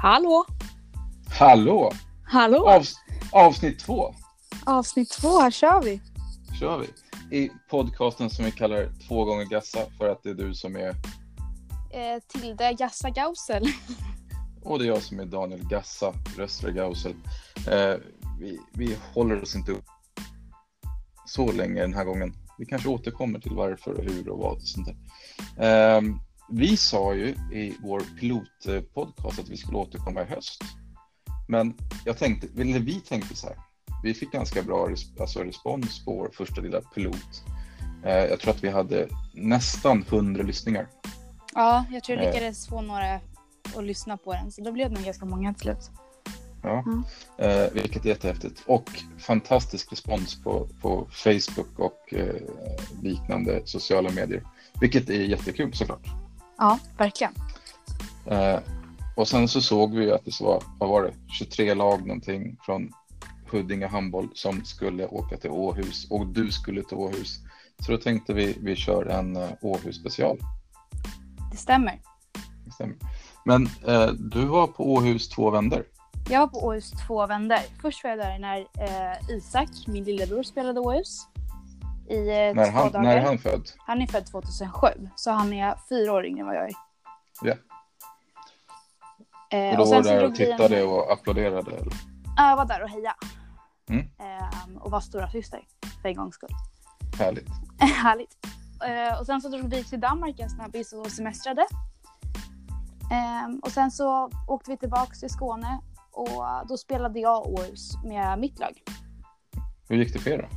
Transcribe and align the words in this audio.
Hallå! 0.00 0.44
Hallå! 1.38 1.92
Hallå! 2.24 2.68
Avs 2.68 2.94
avsnitt 3.32 3.78
två 3.78 4.14
Avsnitt 4.66 5.10
två, 5.10 5.40
här 5.40 5.50
kör 5.50 5.82
vi. 5.82 6.00
kör 6.60 6.78
vi. 6.78 6.88
I 7.36 7.50
podcasten 7.70 8.30
som 8.30 8.44
vi 8.44 8.50
kallar 8.50 8.88
Två 9.08 9.24
gånger 9.24 9.44
Gassa 9.44 9.78
för 9.98 10.08
att 10.08 10.22
det 10.22 10.30
är 10.30 10.34
du 10.34 10.54
som 10.54 10.76
är 10.76 10.88
Eh, 11.90 12.22
Tilde 12.28 12.72
Gassa 12.72 13.10
Gausel. 13.10 13.64
och 14.62 14.78
det 14.78 14.84
är 14.84 14.88
jag 14.88 15.02
som 15.02 15.20
är 15.20 15.24
Daniel 15.24 15.68
Gassa, 15.68 16.14
Röstra 16.36 16.70
Gausel. 16.70 17.14
Eh, 17.68 17.94
vi, 18.40 18.60
vi 18.72 18.96
håller 19.14 19.42
oss 19.42 19.56
inte 19.56 19.72
upp 19.72 19.84
så 21.26 21.52
länge 21.52 21.80
den 21.80 21.94
här 21.94 22.04
gången. 22.04 22.34
Vi 22.58 22.66
kanske 22.66 22.88
återkommer 22.88 23.40
till 23.40 23.54
varför 23.54 23.94
och 23.94 24.04
hur 24.04 24.28
och 24.28 24.38
vad 24.38 24.56
och 24.56 24.62
sånt 24.62 24.88
där. 25.56 25.96
Eh, 25.96 26.02
vi 26.50 26.76
sa 26.76 27.14
ju 27.14 27.26
i 27.52 27.76
vår 27.82 28.02
pilotpodcast 28.20 29.38
att 29.38 29.48
vi 29.48 29.56
skulle 29.56 29.78
återkomma 29.78 30.22
i 30.22 30.24
höst. 30.24 30.62
Men 31.48 31.74
jag 32.04 32.18
tänkte, 32.18 32.48
eller 32.62 32.78
vi 32.80 33.00
tänkte 33.00 33.36
så 33.36 33.46
här. 33.46 33.56
Vi 34.02 34.14
fick 34.14 34.32
ganska 34.32 34.62
bra 34.62 34.88
alltså 35.20 35.40
respons 35.40 36.04
på 36.04 36.12
vår 36.12 36.30
första 36.32 36.60
lilla 36.60 36.80
pilot. 36.80 37.42
Eh, 38.04 38.12
jag 38.16 38.40
tror 38.40 38.50
att 38.54 38.64
vi 38.64 38.68
hade 38.68 39.08
nästan 39.34 40.04
100 40.08 40.42
lyssningar. 40.42 40.86
Ja, 41.54 41.84
jag 41.90 42.04
tror 42.04 42.18
jag 42.18 42.26
Eh. 42.26 42.32
lyckades 42.32 42.66
få 42.68 42.80
några 42.80 43.20
att 43.76 43.84
lyssna 43.84 44.16
på 44.16 44.32
den, 44.32 44.52
så 44.52 44.62
då 44.62 44.72
blev 44.72 44.88
det 44.88 44.94
nog 44.94 45.04
ganska 45.04 45.24
många 45.24 45.54
till 45.54 45.62
slut. 45.62 45.90
Ja, 46.62 46.84
Mm. 46.86 47.04
eh, 47.38 47.70
vilket 47.72 48.04
är 48.04 48.08
jättehäftigt. 48.08 48.62
Och 48.66 48.90
fantastisk 49.18 49.92
respons 49.92 50.42
på, 50.42 50.68
på 50.82 51.08
Facebook 51.10 51.78
och 51.78 52.14
eh, 52.14 52.34
liknande 53.02 53.62
sociala 53.64 54.10
medier. 54.10 54.42
Vilket 54.80 55.10
är 55.10 55.14
jättekul 55.22 55.74
såklart. 55.74 56.06
Ja, 56.58 56.78
verkligen. 56.96 57.32
Eh, 58.26 58.58
och 59.16 59.28
sen 59.28 59.48
så 59.48 59.60
såg 59.60 59.94
vi 59.94 60.04
ju 60.04 60.12
att 60.12 60.24
det 60.24 60.40
var, 60.40 60.62
vad 60.78 60.88
var 60.88 61.02
det, 61.02 61.12
23 61.38 61.74
lag 61.74 62.06
någonting 62.06 62.56
från 62.60 62.92
Huddinge 63.50 63.86
handboll 63.86 64.28
som 64.34 64.64
skulle 64.64 65.06
åka 65.06 65.36
till 65.36 65.50
Åhus 65.50 66.10
och 66.10 66.26
du 66.26 66.50
skulle 66.50 66.82
till 66.82 66.96
Åhus. 66.96 67.38
Så 67.86 67.92
då 67.92 67.98
tänkte 67.98 68.34
vi, 68.34 68.58
vi 68.60 68.76
kör 68.76 69.06
en 69.06 69.36
uh, 69.36 69.48
Åhus 69.60 69.96
special. 69.96 70.38
Det 71.50 71.56
stämmer. 71.56 72.00
Det 72.64 72.72
stämmer. 72.72 72.96
Men 73.44 73.66
eh, 73.86 74.06
du 74.06 74.44
var 74.44 74.66
på 74.66 74.92
Åhus 74.92 75.28
två 75.28 75.50
vändor. 75.50 75.84
Jag 76.30 76.40
var 76.40 76.46
på 76.46 76.66
Åhus 76.66 76.92
två 77.06 77.26
vändor. 77.26 77.58
Först 77.82 78.04
var 78.04 78.10
jag 78.10 78.18
där 78.18 78.38
när 78.38 78.58
eh, 78.58 79.36
Isak, 79.36 79.68
min 79.86 80.04
lillebror, 80.04 80.42
spelade 80.42 80.80
Åhus. 80.80 81.26
I 82.10 82.18
eh, 82.48 82.54
När 82.54 82.70
han, 82.70 82.92
dagar. 82.92 83.02
när 83.02 83.16
är 83.16 83.20
han 83.24 83.38
född? 83.38 83.70
Han 83.78 84.02
är 84.02 84.06
född 84.06 84.26
2007, 84.26 84.88
så 85.16 85.30
han 85.30 85.52
är 85.52 85.74
fyra 85.88 86.12
år 86.12 86.26
yngre 86.26 86.40
än 86.40 86.46
vad 86.46 86.56
jag 86.56 86.64
är. 86.64 86.74
Ja. 87.42 87.54
Eh, 89.50 89.70
Och 89.70 89.76
då 89.76 89.84
var 89.84 89.86
sen 89.86 90.02
du 90.02 90.08
där 90.08 90.24
och 90.24 90.40
vi 90.40 90.50
en- 90.50 90.56
tittade 90.58 90.82
och 90.84 91.12
applåderade? 91.12 91.70
Eller? 91.76 91.92
Ja, 92.36 92.48
jag 92.48 92.56
var 92.56 92.64
där 92.64 92.82
och 92.82 92.88
hejade. 92.88 93.14
Mm. 93.88 94.06
Ehm, 94.18 94.76
och 94.76 94.90
var 94.90 95.00
stora 95.00 95.30
syster 95.30 95.60
för 96.02 96.08
en 96.08 96.14
gångs 96.16 96.34
skull. 96.34 96.50
Härligt. 97.18 97.48
Härligt. 97.80 98.36
Eh, 98.86 99.20
och 99.20 99.26
sen 99.26 99.40
så 99.40 99.48
drog 99.48 99.70
vi 99.70 99.84
till 99.84 100.00
Danmark 100.00 100.40
en 100.40 100.50
snabbis 100.50 100.92
och 100.92 101.06
semestrade. 101.10 101.66
Ehm, 103.12 103.58
och 103.62 103.70
sen 103.72 103.90
så 103.90 104.30
åkte 104.48 104.70
vi 104.70 104.76
tillbaks 104.76 105.20
till 105.20 105.30
Skåne 105.30 105.80
och 106.12 106.44
då 106.68 106.76
spelade 106.76 107.20
jag 107.20 107.46
Åhus 107.46 107.90
med 108.04 108.38
mitt 108.38 108.58
lag. 108.58 108.82
Hur 109.88 109.96
gick 109.96 110.12
det 110.12 110.18
för 110.18 110.30
er 110.30 110.38
då? 110.38 110.48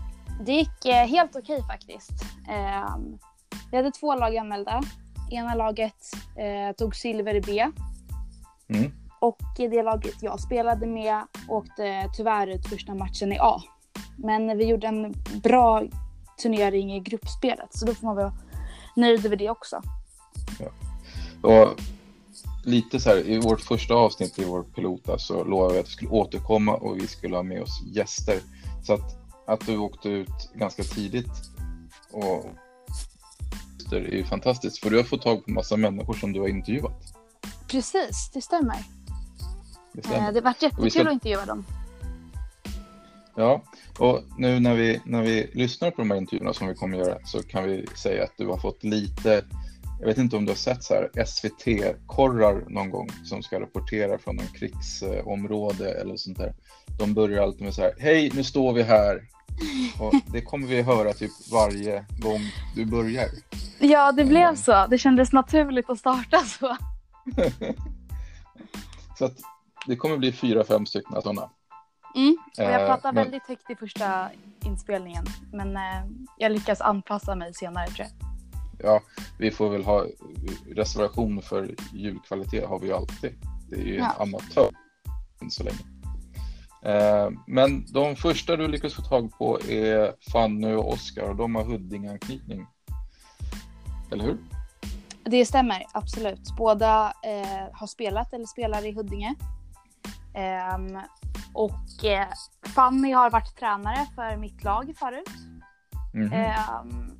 Det 0.45 0.51
gick 0.53 0.85
eh, 0.85 1.07
helt 1.07 1.35
okej 1.35 1.63
faktiskt. 1.63 2.11
Ehm, 2.49 3.17
vi 3.71 3.77
hade 3.77 3.91
två 3.91 4.15
lag 4.15 4.37
anmälda. 4.37 4.81
Ena 5.31 5.55
laget 5.55 6.11
eh, 6.37 6.75
tog 6.75 6.95
silver 6.95 7.35
i 7.35 7.41
B 7.41 7.71
Mm. 8.69 8.91
och 9.19 9.39
det 9.57 9.83
laget 9.83 10.23
jag 10.23 10.39
spelade 10.39 10.87
med 10.87 11.21
åkte 11.47 12.09
tyvärr 12.17 12.47
ut 12.47 12.67
första 12.67 12.95
matchen 12.95 13.33
i 13.33 13.37
A. 13.39 13.61
Men 14.17 14.57
vi 14.57 14.65
gjorde 14.65 14.87
en 14.87 15.13
bra 15.43 15.83
turnering 16.41 16.93
i 16.93 16.99
gruppspelet 16.99 17.67
så 17.71 17.85
då 17.85 17.93
får 17.93 18.05
man 18.05 18.15
vara 18.15 18.33
nöjd 18.95 19.25
över 19.25 19.35
det 19.35 19.49
också. 19.49 19.81
Och 21.41 21.79
lite 22.65 22.99
så 22.99 23.09
här, 23.09 23.29
i 23.29 23.39
vårt 23.39 23.61
första 23.61 23.93
avsnitt 23.93 24.39
i 24.39 24.43
vår 24.43 24.63
pilota 24.63 25.17
så 25.17 25.43
lovade 25.43 25.73
vi 25.73 25.79
att 25.79 25.87
vi 25.87 25.91
skulle 25.91 26.11
återkomma 26.11 26.73
och 26.73 26.97
vi 26.97 27.07
skulle 27.07 27.35
ha 27.35 27.43
med 27.43 27.61
oss 27.61 27.81
gäster. 27.85 28.39
Så 28.83 28.93
att, 28.93 29.20
att 29.47 29.65
du 29.65 29.77
åkte 29.77 30.09
ut 30.09 30.51
ganska 30.55 30.83
tidigt 30.83 31.31
och 32.11 32.45
det 33.89 33.95
är 33.97 34.01
ju 34.11 34.23
fantastiskt 34.25 34.79
för 34.79 34.89
du 34.89 34.97
har 34.97 35.03
fått 35.03 35.21
tag 35.21 35.45
på 35.45 35.51
massa 35.51 35.77
människor 35.77 36.13
som 36.13 36.33
du 36.33 36.39
har 36.39 36.47
intervjuat. 36.47 37.13
Precis, 37.67 38.31
det 38.33 38.41
stämmer. 38.41 38.77
Det 39.93 39.99
Eh, 40.05 40.11
stämmer. 40.11 40.31
det 40.31 40.41
vart 40.41 40.61
vi 40.61 40.65
jättekul 40.65 40.91
ska- 40.91 41.01
att 41.07 41.13
intervjua 41.13 41.45
dem. 41.45 41.65
Ja, 43.35 43.63
och 43.99 44.23
nu 44.37 44.59
när 44.59 44.75
vi, 44.75 45.01
när 45.05 45.21
vi 45.21 45.51
lyssnar 45.53 45.91
på 45.91 46.01
de 46.01 46.11
här 46.11 46.17
intervjuerna 46.17 46.53
som 46.53 46.67
vi 46.67 46.75
kommer 46.75 46.97
göra 46.97 47.17
så 47.25 47.43
kan 47.43 47.63
vi 47.63 47.87
säga 47.95 48.23
att 48.23 48.33
du 48.37 48.47
har 48.47 48.57
fått 48.57 48.83
lite, 48.83 49.45
jag 49.99 50.05
vet 50.07 50.17
inte 50.17 50.35
om 50.37 50.45
du 50.45 50.51
har 50.51 50.55
sett 50.57 50.83
så 50.83 50.93
här 50.93 51.25
SVT-korrar 51.25 52.65
någon 52.69 52.89
gång 52.89 53.09
som 53.25 53.43
ska 53.43 53.59
rapportera 53.59 54.17
från 54.17 54.35
någon 54.35 54.47
krigsområde 54.47 55.91
eller 56.01 56.15
sånt 56.17 56.37
där. 56.37 56.53
De 57.01 57.13
börjar 57.13 57.43
alltid 57.43 57.61
med 57.61 57.73
så 57.73 57.81
här, 57.81 57.93
hej 57.99 58.31
nu 58.33 58.43
står 58.43 58.73
vi 58.73 58.83
här. 58.83 59.21
Och 59.99 60.13
det 60.27 60.41
kommer 60.41 60.67
vi 60.67 60.81
höra 60.81 61.13
typ 61.13 61.31
varje 61.51 62.05
gång 62.19 62.39
du 62.75 62.85
börjar. 62.85 63.27
Ja, 63.79 64.11
det 64.11 64.25
blev 64.25 64.41
Mm. 64.43 64.55
så. 64.55 64.87
Det 64.89 64.97
kändes 64.97 65.31
naturligt 65.31 65.89
att 65.89 65.99
starta 65.99 66.37
så. 66.39 66.77
Så 69.17 69.25
att 69.25 69.37
det 69.87 69.95
kommer 69.95 70.17
bli 70.17 70.31
fyra, 70.31 70.63
fem 70.63 70.85
stycken 70.85 71.21
sådana. 71.21 71.49
Mm. 72.15 72.37
Och 72.57 72.63
jag 72.63 72.81
Eh, 72.81 72.87
pratade 72.87 73.13
men- 73.15 73.23
väldigt 73.23 73.47
högt 73.47 73.69
i 73.69 73.75
första 73.75 74.29
inspelningen 74.65 75.25
men 75.53 75.77
eh, 75.77 76.05
jag 76.37 76.51
lyckas 76.51 76.81
anpassa 76.81 77.35
mig 77.35 77.53
senare 77.53 77.87
tror 77.87 78.07
jag. 78.07 78.27
Ja, 78.83 79.01
vi 79.39 79.51
får 79.51 79.69
väl 79.69 79.83
ha 79.85 80.05
reservation 80.75 81.41
för 81.41 81.75
ljudkvalitet 81.93 82.67
har 82.69 82.79
vi 82.79 82.87
ju 82.87 82.93
alltid. 82.93 83.31
Det 83.69 83.75
är 83.75 83.83
ju 83.85 83.97
en 83.97 84.03
Ja. 84.03 84.15
amatör 84.23 84.69
än 85.41 85.51
så 85.51 85.63
länge. 85.63 85.77
Eh, 86.85 87.29
Men 87.47 87.85
de 87.93 88.15
första 88.15 88.55
du 88.55 88.67
lyckas 88.67 88.93
få 88.93 89.01
tag 89.01 89.31
på 89.37 89.59
är 89.61 90.31
Fanny 90.31 90.73
och 90.73 90.89
Oskar 90.93 91.29
och 91.29 91.35
de 91.35 91.55
har 91.55 91.63
Huddinge-anknytning. 91.63 92.65
Eller 94.11 94.23
hur? 94.23 94.37
Det 95.23 95.45
stämmer, 95.45 95.85
absolut. 95.93 96.55
Båda 96.57 97.13
eh, 97.23 97.67
har 97.73 97.87
spelat 97.87 98.33
eller 98.33 98.45
spelar 98.45 98.85
i 98.85 98.91
Huddinge. 98.91 99.35
Ehm, 100.35 100.99
och 101.53 102.05
eh, 102.05 102.27
Fanny 102.75 103.11
har 103.11 103.29
varit 103.29 103.55
tränare 103.59 104.05
för 104.15 104.37
mitt 104.37 104.63
lag 104.63 104.93
förut. 104.99 105.29
Ehm, 106.33 107.11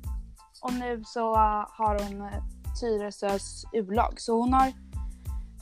och 0.62 0.72
nu 0.72 1.02
så 1.04 1.34
har 1.68 2.02
hon 2.04 2.20
eh, 2.22 2.42
Tyresös 2.80 3.64
U-lag. 3.72 4.14
Så 4.16 4.38
hon 4.40 4.52
har 4.52 4.72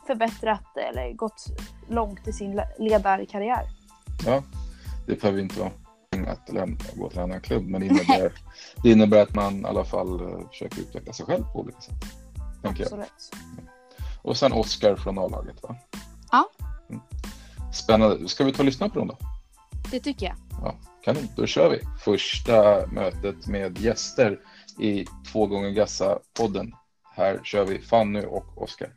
förbättrat 0.07 0.77
eller 0.77 1.13
gått 1.13 1.47
långt 1.89 2.29
i 2.29 2.33
sin 2.33 2.57
le- 2.57 2.75
ledarkarriär. 2.79 3.80
Ja, 4.27 4.43
det 5.07 5.21
behöver 5.21 5.41
inte 5.41 5.61
vara 5.61 5.71
att 6.27 6.49
lämna, 6.49 6.77
gå 6.97 7.09
till 7.09 7.19
en 7.19 7.25
annan 7.25 7.41
klubb, 7.41 7.69
men 7.69 7.81
det 7.81 7.87
innebär, 7.87 8.33
det 8.83 8.91
innebär 8.91 9.23
att 9.23 9.35
man 9.35 9.61
i 9.61 9.65
alla 9.65 9.85
fall 9.85 10.21
eh, 10.21 10.49
försöker 10.49 10.81
utveckla 10.81 11.13
sig 11.13 11.27
själv 11.27 11.45
på 11.53 11.61
olika 11.61 11.81
sätt. 11.81 11.95
Absolut. 12.63 13.33
Och 14.23 14.37
sen 14.37 14.53
Oskar 14.53 14.97
från 14.97 15.19
A-laget 15.19 15.63
va? 15.63 15.77
Ja. 16.33 16.51
Mm. 16.91 17.03
Spännande. 17.73 18.29
Ska 18.29 18.45
vi 18.45 18.53
ta 18.53 18.59
och 18.59 18.65
lyssna 18.65 18.89
på 18.89 18.99
dem 18.99 19.09
då? 19.09 19.17
Det 19.91 20.01
tycker 20.01 20.27
jag. 20.27 20.37
Ja, 20.51 20.75
kanon. 21.05 21.29
Då 21.37 21.47
kör 21.47 21.71
vi. 21.71 21.81
Första 22.05 22.87
mötet 22.87 23.47
med 23.47 23.79
gäster 23.79 24.39
i 24.79 25.05
Två 25.33 25.47
gånger 25.47 25.71
Gassa-podden. 25.71 26.73
Här 27.17 27.41
kör 27.45 27.65
vi 27.65 27.79
Fanny 27.79 28.21
och 28.21 28.63
Oskar. 28.63 28.93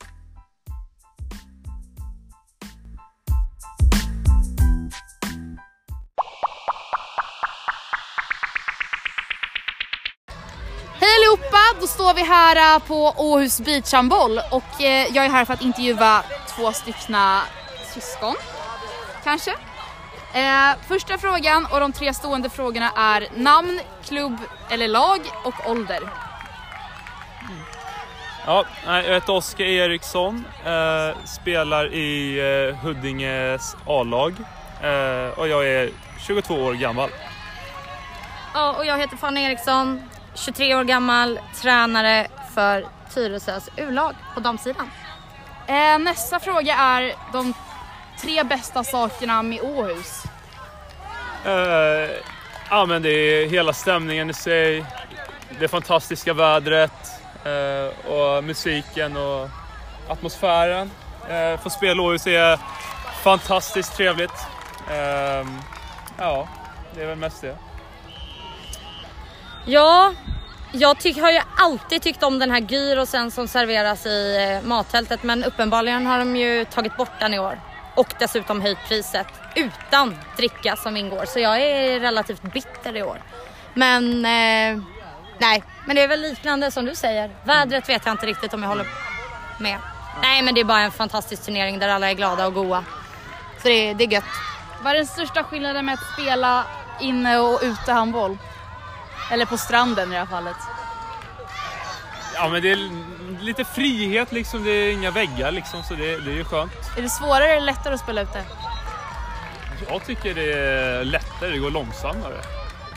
Då 11.84 11.88
står 11.88 12.14
vi 12.14 12.24
här 12.24 12.76
eh, 12.76 12.80
på 12.80 13.14
Åhus 13.18 13.62
beachhandboll 13.62 14.40
och 14.52 14.82
eh, 14.82 15.08
jag 15.16 15.26
är 15.26 15.30
här 15.30 15.46
för 15.46 15.54
att 15.54 15.62
intervjua 15.62 16.24
två 16.48 16.72
styckna 16.72 17.42
syskon. 17.94 18.36
Kanske. 19.24 19.52
Eh, 20.34 20.70
första 20.88 21.18
frågan 21.18 21.68
och 21.72 21.80
de 21.80 21.92
tre 21.92 22.14
stående 22.14 22.50
frågorna 22.50 22.92
är 22.96 23.28
namn, 23.36 23.80
klubb 24.06 24.38
eller 24.70 24.88
lag 24.88 25.20
och 25.44 25.70
ålder. 25.72 26.00
Ja, 28.46 28.66
nej, 28.86 29.06
jag 29.06 29.14
heter 29.14 29.34
Oskar 29.34 29.66
Eriksson, 29.66 30.46
eh, 30.66 31.18
spelar 31.26 31.94
i 31.94 32.40
eh, 32.40 32.76
Huddinges 32.76 33.76
A-lag 33.88 34.34
eh, 34.82 35.40
och 35.40 35.48
jag 35.48 35.68
är 35.68 35.90
22 36.28 36.56
år 36.56 36.74
gammal. 36.74 37.10
Ja, 38.54 38.76
och 38.78 38.86
jag 38.86 38.98
heter 38.98 39.18
Fanny 39.18 39.44
Eriksson, 39.44 40.10
23 40.36 40.76
år 40.76 40.84
gammal, 40.84 41.40
tränare 41.62 42.28
för 42.54 42.86
Tyresös 43.14 43.70
U-lag 43.78 44.16
på 44.34 44.40
damsidan. 44.40 44.90
Eh, 45.68 46.00
nästa 46.00 46.40
fråga 46.40 46.76
är 46.76 47.14
de 47.34 47.54
tre 48.22 48.44
bästa 48.44 48.84
sakerna 48.84 49.44
med 49.44 49.62
Åhus. 49.62 50.24
Eh, 51.46 52.12
ja, 52.70 52.86
men 52.86 53.02
det 53.02 53.10
är 53.10 53.50
hela 53.50 53.74
stämningen 53.74 54.30
i 54.30 54.34
sig, 54.34 54.86
det 55.60 55.68
fantastiska 55.68 56.34
vädret 56.34 57.12
eh, 57.46 58.12
och 58.12 58.44
musiken 58.44 59.18
och 59.18 59.50
atmosfären. 60.08 60.92
Eh, 61.30 61.60
få 61.60 61.70
spela 61.70 62.04
i 62.04 62.06
Åhus 62.06 62.28
är 62.28 62.60
fantastiskt 63.24 63.98
trevligt. 63.98 64.48
Eh, 64.90 65.48
ja, 66.18 66.48
det 66.96 67.02
är 67.02 67.08
väl 67.08 67.18
mest 67.18 67.42
det. 67.42 67.58
Ja, 69.66 70.14
jag 70.72 71.00
tyck, 71.00 71.18
har 71.22 71.32
ju 71.32 71.40
alltid 71.58 72.02
tyckt 72.02 72.24
om 72.24 72.40
den 72.40 72.52
här 72.52 72.60
gyrosen 72.60 73.32
som 73.32 73.48
serveras 73.48 74.06
i 74.06 74.38
eh, 74.62 74.68
mattältet 74.68 75.24
men 75.24 75.44
uppenbarligen 75.44 76.06
har 76.06 76.20
de 76.20 76.36
ju 76.36 76.66
tagit 76.66 76.98
bort 76.98 77.20
den 77.20 77.34
i 77.34 77.40
år. 77.40 77.60
Och 77.96 78.14
dessutom 78.20 78.62
höjt 78.62 78.78
priset 78.88 79.28
utan 79.56 80.18
dricka 80.38 80.76
som 80.76 80.98
ingår. 80.98 81.26
Så 81.26 81.40
jag 81.40 81.62
är 81.62 82.00
relativt 82.00 82.42
bitter 82.42 82.98
i 82.98 83.04
år. 83.04 83.22
Men 83.74 84.26
eh, 84.26 84.84
nej, 85.38 85.64
men 85.86 85.96
det 85.96 86.02
är 86.02 86.08
väl 86.08 86.22
liknande 86.22 86.72
som 86.72 86.86
du 86.86 86.96
säger. 86.96 87.32
Vädret 87.44 87.90
vet 87.90 88.06
jag 88.06 88.14
inte 88.14 88.26
riktigt 88.26 88.54
om 88.54 88.64
jag 88.64 88.70
håller 88.70 88.88
med. 89.60 89.78
Nej 90.22 90.42
men 90.42 90.54
det 90.56 90.62
är 90.62 90.66
bara 90.66 90.82
en 90.82 90.92
fantastisk 90.92 91.46
turnering 91.46 91.80
där 91.80 91.90
alla 91.90 92.10
är 92.10 92.14
glada 92.14 92.48
och 92.48 92.54
goa. 92.54 92.84
Så 93.62 93.68
det, 93.68 93.94
det 93.94 94.04
är 94.04 94.12
gött. 94.12 94.24
Vad 94.82 94.94
är 94.94 94.98
den 94.98 95.08
största 95.08 95.44
skillnaden 95.44 95.86
med 95.86 95.94
att 95.94 96.14
spela 96.14 96.66
inne 97.02 97.38
och 97.38 97.60
ute 97.64 97.92
handboll? 97.92 98.38
Eller 99.34 99.46
på 99.46 99.58
stranden 99.58 100.10
i 100.10 100.12
det 100.12 100.20
här 100.20 100.26
fallet. 100.26 100.56
Ja, 102.34 102.50
men 102.50 102.62
det 102.62 102.72
är 102.72 102.90
lite 103.44 103.66
frihet 103.66 104.32
liksom, 104.32 104.64
det 104.64 104.72
är 104.72 104.94
inga 104.94 105.12
väggar 105.12 105.52
liksom, 105.52 105.84
så 105.84 105.94
det, 105.94 106.18
det 106.18 106.32
är 106.32 106.36
ju 106.36 106.44
skönt. 106.44 106.74
Är 106.98 107.02
det 107.02 107.10
svårare 107.10 107.52
eller 107.52 107.66
lättare 107.66 107.94
att 107.94 108.00
spela 108.00 108.22
ute? 108.22 108.44
Jag 109.90 110.06
tycker 110.06 110.34
det 110.34 110.54
är 110.54 111.04
lättare, 111.04 111.50
det 111.50 111.58
går 111.58 111.72
långsammare. 111.72 112.42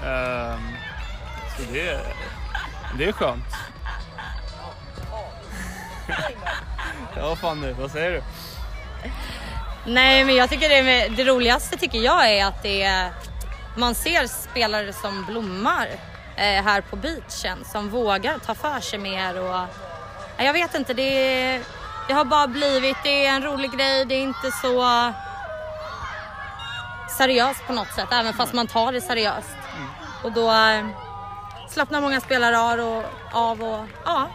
Ehm, 0.05 0.61
så 1.57 1.73
det, 1.73 2.01
det 2.99 3.05
är 3.05 3.13
skönt. 3.13 3.55
ja, 7.17 7.37
Fanny, 7.37 7.73
vad 7.73 7.91
säger 7.91 8.11
du? 8.13 8.23
Nej 9.87 10.25
men 10.25 10.35
jag 10.35 10.51
tycker 10.51 10.69
det, 10.69 11.09
det 11.17 11.25
roligaste 11.25 11.77
tycker 11.77 11.99
jag 11.99 12.33
är 12.33 12.47
att 12.47 12.63
det 12.63 12.83
är, 12.83 13.11
man 13.77 13.95
ser 13.95 14.27
spelare 14.27 14.93
som 14.93 15.25
blommar 15.25 15.89
här 16.45 16.81
på 16.81 16.97
beachen 16.97 17.65
som 17.65 17.89
vågar 17.91 18.39
ta 18.39 18.55
för 18.55 18.81
sig 18.81 18.99
mer 18.99 19.41
och 19.41 19.57
ja, 20.37 20.45
jag 20.45 20.53
vet 20.53 20.75
inte, 20.75 20.95
det, 20.95 21.63
det 22.09 22.15
har 22.15 22.25
bara 22.25 22.47
blivit, 22.47 22.97
det 23.05 23.27
är 23.27 23.31
en 23.37 23.43
rolig 23.43 23.71
grej, 23.73 24.05
det 24.05 24.15
är 24.15 24.23
inte 24.23 24.51
så 24.51 24.85
seriöst 27.19 27.67
på 27.67 27.73
något 27.73 27.93
sätt 27.93 28.09
även 28.13 28.33
fast 28.35 28.53
man 28.53 28.67
tar 28.67 28.93
det 28.93 29.01
seriöst. 29.01 29.57
Och 30.25 30.33
då 30.33 30.51
eh, 30.51 30.87
slappnar 31.69 32.01
många 32.01 32.21
spelare 32.21 32.59
av 32.59 32.81
och, 32.81 33.05
av 33.33 33.63
och 33.63 33.85
ja, 34.05 34.27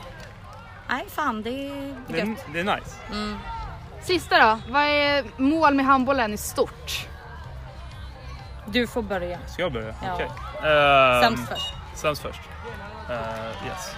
nej 0.90 1.06
fan 1.10 1.42
det 1.42 1.50
är 1.50 1.96
Det 2.08 2.18
gött. 2.18 2.28
är, 2.28 2.54
det 2.54 2.60
är 2.60 2.64
nice. 2.64 2.96
Mm. 3.12 3.38
Sista 4.04 4.40
då, 4.40 4.60
vad 4.72 4.84
är 4.84 5.24
mål 5.38 5.74
med 5.74 5.86
handbollen 5.86 6.34
i 6.34 6.38
stort? 6.38 7.08
Du 8.66 8.88
får 8.88 9.02
börja. 9.02 9.40
Ska 9.48 9.62
jag 9.62 9.74
börja? 9.74 9.96
Ja. 10.04 10.14
Okej. 10.14 10.30
Ehm, 10.72 11.22
Sämst 11.24 11.50
först. 11.50 11.74
Sämst 12.02 12.22
först. 12.22 12.42
Uh, 13.10 13.68
yes. 13.68 13.96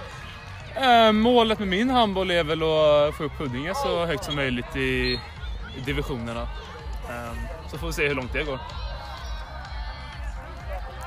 Uh, 0.82 1.12
målet 1.12 1.60
med 1.60 1.68
min 1.68 1.90
handboll 1.90 2.32
är 2.32 2.44
väl 2.44 2.64
att 2.64 3.16
få 3.16 3.24
upp 3.24 3.40
Huddinge 3.40 3.76
så 3.76 4.06
högt 4.06 4.24
som 4.24 4.36
möjligt 4.36 4.76
i, 4.76 5.20
i 5.78 5.80
divisionerna. 5.86 6.48
Ehm, 7.10 7.38
så 7.72 7.78
får 7.78 7.88
vi 7.88 7.94
se 7.94 8.08
hur 8.08 8.16
långt 8.16 8.34
det 8.34 8.44
går. 8.44 8.60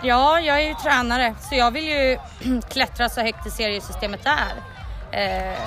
Ja, 0.02 0.40
jag 0.40 0.60
är 0.60 0.68
ju 0.68 0.74
tränare 0.74 1.34
så 1.40 1.54
jag 1.54 1.70
vill 1.70 1.88
ju 1.88 2.18
klättra 2.70 3.08
så 3.08 3.20
högt 3.20 3.46
i 3.46 3.50
seriesystemet 3.50 4.24
där. 4.24 4.52
Eh, 5.12 5.58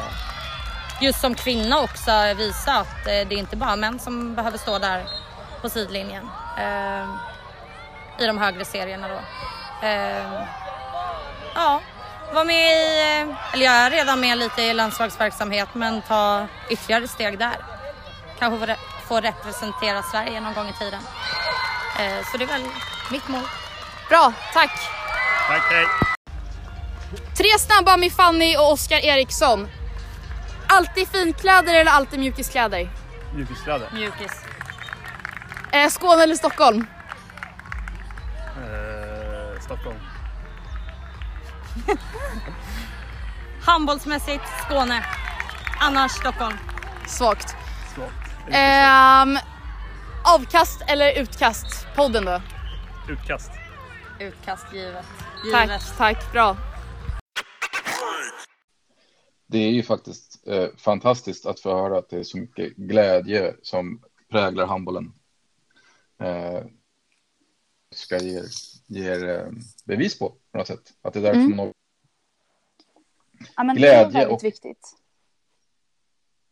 just 1.02 1.22
som 1.22 1.36
kvinna 1.36 1.80
också 1.80 2.34
visa 2.38 2.74
att 2.74 3.06
det 3.06 3.12
är 3.12 3.34
inte 3.34 3.56
bara 3.56 3.76
män 3.76 4.00
som 4.00 4.36
behöver 4.36 4.58
stå 4.58 4.80
där 4.80 5.04
på 5.62 5.70
sidlinjen. 5.70 6.30
Ehm, 6.58 7.10
I 8.20 8.26
de 8.26 8.38
högre 8.38 8.66
serierna 8.66 9.08
då. 9.08 9.20
Ehm, 9.88 10.46
Ja, 11.60 11.82
var 12.34 12.46
med 12.46 12.56
i, 12.56 13.36
eller 13.54 13.66
jag 13.66 13.74
är 13.74 13.92
redan 13.92 14.20
med 14.20 14.38
lite 14.38 14.62
i 14.62 14.74
landslagsverksamhet 14.74 15.68
men 15.74 16.02
ta 16.02 16.48
ytterligare 16.70 17.08
steg 17.08 17.40
där. 17.40 17.56
Kanske 18.40 18.68
få, 18.68 18.76
få 19.08 19.20
representera 19.20 20.04
Sverige 20.04 20.42
någon 20.42 20.54
gång 20.54 20.68
i 20.68 20.74
tiden. 20.74 21.00
Eh, 22.00 22.26
så 22.32 22.38
det 22.38 22.44
är 22.44 22.48
väl 22.48 22.62
mitt 23.12 23.28
mål. 23.28 23.44
Bra, 24.10 24.34
tack! 24.54 24.72
Tack, 25.48 25.72
hej! 25.72 25.86
Tre 27.38 27.60
snabba 27.60 27.98
med 27.98 28.12
Fanny 28.12 28.58
och 28.58 28.72
Oskar 28.72 29.06
Eriksson. 29.06 29.68
Alltid 30.68 31.08
finkläder 31.08 31.76
eller 31.76 31.92
alltid 31.92 32.20
mjukiskläder? 32.20 32.90
Mjukiskläder. 33.36 33.90
Mjukis. 33.94 34.32
Eh, 35.72 35.90
Skåne 35.90 36.24
eller 36.24 36.36
Stockholm? 36.36 36.88
Handbollsmässigt 43.66 44.44
Skåne. 44.66 45.06
Annars 45.80 46.12
Stockholm. 46.12 46.58
Svagt. 47.08 47.56
Svagt. 47.96 48.32
Ehm, 48.52 49.38
avkast 50.36 50.82
eller 50.88 51.22
utkast? 51.22 51.88
Podden 51.96 52.26
då? 52.26 52.42
Utkast. 53.10 53.52
Utkast 54.20 54.74
givet. 54.74 55.06
Tack, 55.52 55.68
Givet. 55.70 55.94
tack, 55.98 56.32
bra. 56.32 56.58
Det 59.48 59.58
är 59.58 59.72
ju 59.72 59.84
faktiskt 59.84 60.48
eh, 60.48 60.68
fantastiskt 60.78 61.46
att 61.46 61.60
få 61.60 61.70
höra 61.76 61.98
att 61.98 62.10
det 62.10 62.18
är 62.20 62.24
så 62.24 62.38
mycket 62.38 62.76
glädje 62.76 63.56
som 63.62 64.02
präglar 64.32 64.68
handbollen. 64.68 65.14
Eh, 66.22 66.64
ska 67.92 68.18
ge, 68.18 68.42
ger 68.90 69.30
eh, 69.30 69.52
bevis 69.86 70.20
på 70.20 70.30
på 70.52 70.58
något 70.58 70.68
sätt. 70.68 70.94
Att 71.02 71.14
det 71.14 71.20
är 71.20 71.24
därför 71.24 71.40
Mm. 71.40 71.58
man, 71.58 71.74
Ja, 73.56 73.64
men 73.64 73.76
det 73.76 73.80
Glädje 73.80 74.00
är 74.00 74.12
väldigt 74.12 74.32
och- 74.38 74.44
viktigt. 74.44 74.96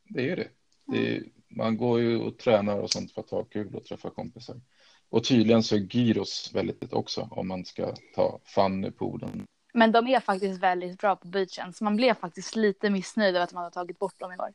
det 0.09 0.19
är 0.19 0.25
ju 0.25 0.35
det. 0.35 0.47
det 0.85 1.15
är, 1.17 1.23
man 1.50 1.77
går 1.77 2.00
ju 2.00 2.17
och 2.17 2.38
tränar 2.38 2.79
och 2.79 2.91
sånt 2.91 3.12
för 3.12 3.21
att 3.21 3.29
ha 3.29 3.43
kul 3.43 3.75
och 3.75 3.85
träffa 3.85 4.09
kompisar. 4.09 4.62
Och 5.09 5.23
tydligen 5.23 5.63
så 5.63 5.75
är 5.75 5.79
gyros 5.79 6.51
väldigt 6.53 6.93
också 6.93 7.27
om 7.31 7.47
man 7.47 7.65
ska 7.65 7.95
ta 8.15 8.39
Fanny 8.45 8.91
på 8.91 9.05
orden. 9.05 9.45
Men 9.73 9.91
de 9.91 10.07
är 10.07 10.19
faktiskt 10.19 10.59
väldigt 10.62 10.97
bra 11.00 11.15
på 11.15 11.27
beachen, 11.27 11.73
så 11.73 11.83
man 11.83 11.95
blev 11.95 12.13
faktiskt 12.13 12.55
lite 12.55 12.89
missnöjd 12.89 13.35
över 13.35 13.43
att 13.43 13.53
man 13.53 13.63
har 13.63 13.71
tagit 13.71 14.00
bort 14.00 14.19
dem 14.19 14.31
i 14.31 14.35
år. 14.38 14.53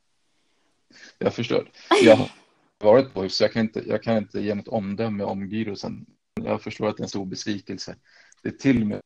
Jag 1.19 1.35
förstår. 1.35 1.71
Jag 2.03 2.17
har 2.17 2.29
varit 2.79 3.13
på 3.15 3.29
så 3.29 3.45
jag 3.45 3.53
kan 3.53 3.63
inte, 3.63 3.83
jag 3.87 4.03
kan 4.03 4.17
inte 4.17 4.41
ge 4.41 4.55
något 4.55 4.69
omdöme 4.69 5.25
om 5.25 5.47
gyrosen. 5.47 6.07
Jag 6.45 6.63
förstår 6.63 6.89
att 6.89 6.97
det 6.97 7.01
är 7.01 7.05
en 7.05 7.09
stor 7.09 7.27
besvikelse. 7.27 7.97
Det 8.43 8.49
är 8.49 8.53
till 8.53 8.83
och 8.83 8.89
med 8.89 9.01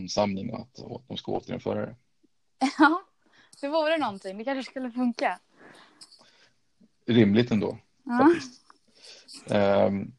en 0.00 0.08
samling 0.08 0.54
att 0.54 0.78
att 0.78 1.08
de 1.08 1.16
ska 1.16 1.32
återinföra 1.32 1.86
det. 1.86 1.96
Ja, 2.78 3.02
det 3.60 3.68
vore 3.68 3.98
någonting. 3.98 4.38
Det 4.38 4.44
kanske 4.44 4.70
skulle 4.70 4.90
funka. 4.90 5.38
Rimligt 7.06 7.50
ändå. 7.50 7.78
Ja. 8.04 8.34
Ehm, 9.56 10.12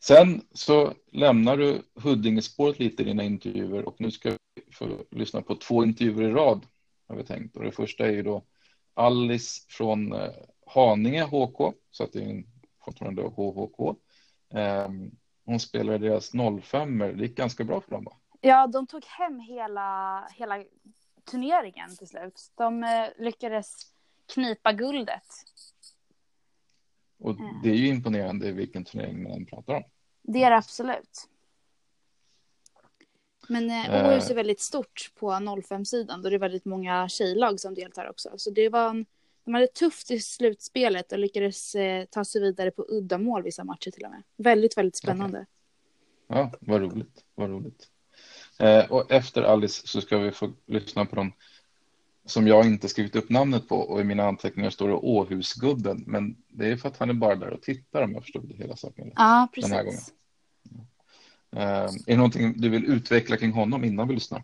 sen 0.00 0.42
så 0.52 0.94
lämnar 1.12 1.56
du 1.56 1.82
Huddingespåret 1.94 2.78
lite 2.78 3.02
i 3.02 3.06
dina 3.06 3.22
intervjuer 3.22 3.88
och 3.88 3.96
nu 4.00 4.10
ska 4.10 4.30
vi 4.30 4.72
få 4.72 5.04
lyssna 5.10 5.42
på 5.42 5.54
två 5.54 5.84
intervjuer 5.84 6.28
i 6.28 6.32
rad 6.32 6.66
har 7.08 7.16
vi 7.16 7.24
tänkt. 7.24 7.56
Och 7.56 7.64
det 7.64 7.72
första 7.72 8.06
är 8.06 8.10
ju 8.10 8.22
då 8.22 8.44
Alice 8.94 9.66
från 9.68 10.12
eh, 10.12 10.30
Haninge 10.66 11.22
HK, 11.22 11.74
så 11.90 12.04
att 12.04 12.12
det 12.12 12.18
är 12.18 12.28
en 12.28 12.46
fortfarande 12.84 13.22
HHK. 13.22 13.96
Ehm, 14.50 15.10
hon 15.44 15.60
spelade 15.60 15.98
deras 15.98 16.32
05 16.62 16.98
det 16.98 17.12
gick 17.12 17.36
ganska 17.36 17.64
bra 17.64 17.80
för 17.80 17.90
dem 17.90 18.04
va? 18.04 18.16
Ja, 18.40 18.66
de 18.66 18.86
tog 18.86 19.04
hem 19.04 19.40
hela, 19.40 20.26
hela 20.32 20.64
turneringen 21.30 21.96
till 21.96 22.08
slut. 22.08 22.52
De 22.54 22.84
eh, 22.84 23.06
lyckades 23.18 23.76
knipa 24.34 24.72
guldet. 24.72 25.24
Och 27.18 27.30
Mm. 27.30 27.62
det 27.62 27.68
är 27.70 27.74
ju 27.74 27.88
imponerande 27.88 28.52
vilken 28.52 28.84
turnering 28.84 29.22
man 29.22 29.46
pratar 29.46 29.74
om. 29.74 29.82
Det 30.22 30.42
är 30.42 30.50
det 30.50 30.56
absolut. 30.56 31.28
Men 33.48 33.70
eh, 33.70 33.90
Eh. 33.90 34.06
Åhus 34.08 34.30
är 34.30 34.34
väldigt 34.34 34.60
stort 34.60 35.10
på 35.14 35.30
05-sidan 35.32 36.22
då 36.22 36.28
det 36.28 36.36
är 36.36 36.38
väldigt 36.38 36.64
många 36.64 37.08
tjejlag 37.08 37.60
som 37.60 37.74
deltar 37.74 38.10
också. 38.10 38.30
Så 38.36 38.50
det 38.50 38.68
var 38.68 38.88
en, 38.88 39.06
de 39.48 39.54
hade 39.54 39.66
tufft 39.66 40.10
i 40.10 40.20
slutspelet 40.20 41.12
och 41.12 41.18
lyckades 41.18 41.74
eh, 41.74 42.04
ta 42.04 42.24
sig 42.24 42.40
vidare 42.40 42.70
på 42.70 42.86
uddamål 42.88 43.42
vissa 43.42 43.64
matcher 43.64 43.90
till 43.90 44.04
och 44.04 44.10
med. 44.10 44.22
Väldigt, 44.36 44.76
väldigt 44.76 44.96
spännande. 44.96 45.46
Ja, 46.26 46.52
vad 46.60 46.80
roligt. 46.80 47.24
Vad 47.34 47.50
roligt. 47.50 47.88
Eh, 48.58 48.90
och 48.90 49.12
efter 49.12 49.42
Alice 49.42 49.86
så 49.86 50.00
ska 50.00 50.18
vi 50.18 50.30
få 50.32 50.52
lyssna 50.66 51.04
på 51.06 51.16
de 51.16 51.32
som 52.24 52.46
jag 52.46 52.66
inte 52.66 52.88
skrivit 52.88 53.16
upp 53.16 53.28
namnet 53.28 53.68
på 53.68 53.76
och 53.76 54.00
i 54.00 54.04
mina 54.04 54.24
anteckningar 54.24 54.70
står 54.70 54.88
det 54.88 54.94
Åhusgubben. 54.94 56.04
Men 56.06 56.36
det 56.48 56.66
är 56.66 56.76
för 56.76 56.88
att 56.88 56.96
han 56.96 57.10
är 57.10 57.14
bara 57.14 57.34
där 57.34 57.50
och 57.50 57.62
tittar 57.62 58.02
om 58.02 58.12
jag 58.12 58.22
förstod 58.22 58.48
det 58.48 58.54
hela 58.54 58.76
saken. 58.76 59.12
Ja, 59.16 59.48
Den 59.54 59.70
här 59.70 59.84
gången. 59.84 59.98
precis. 59.98 60.14
Eh, 61.52 61.84
är 61.84 61.90
det 62.06 62.16
någonting 62.16 62.60
du 62.60 62.68
vill 62.68 62.84
utveckla 62.84 63.36
kring 63.36 63.52
honom 63.52 63.84
innan 63.84 64.08
vi 64.08 64.14
lyssnar? 64.14 64.42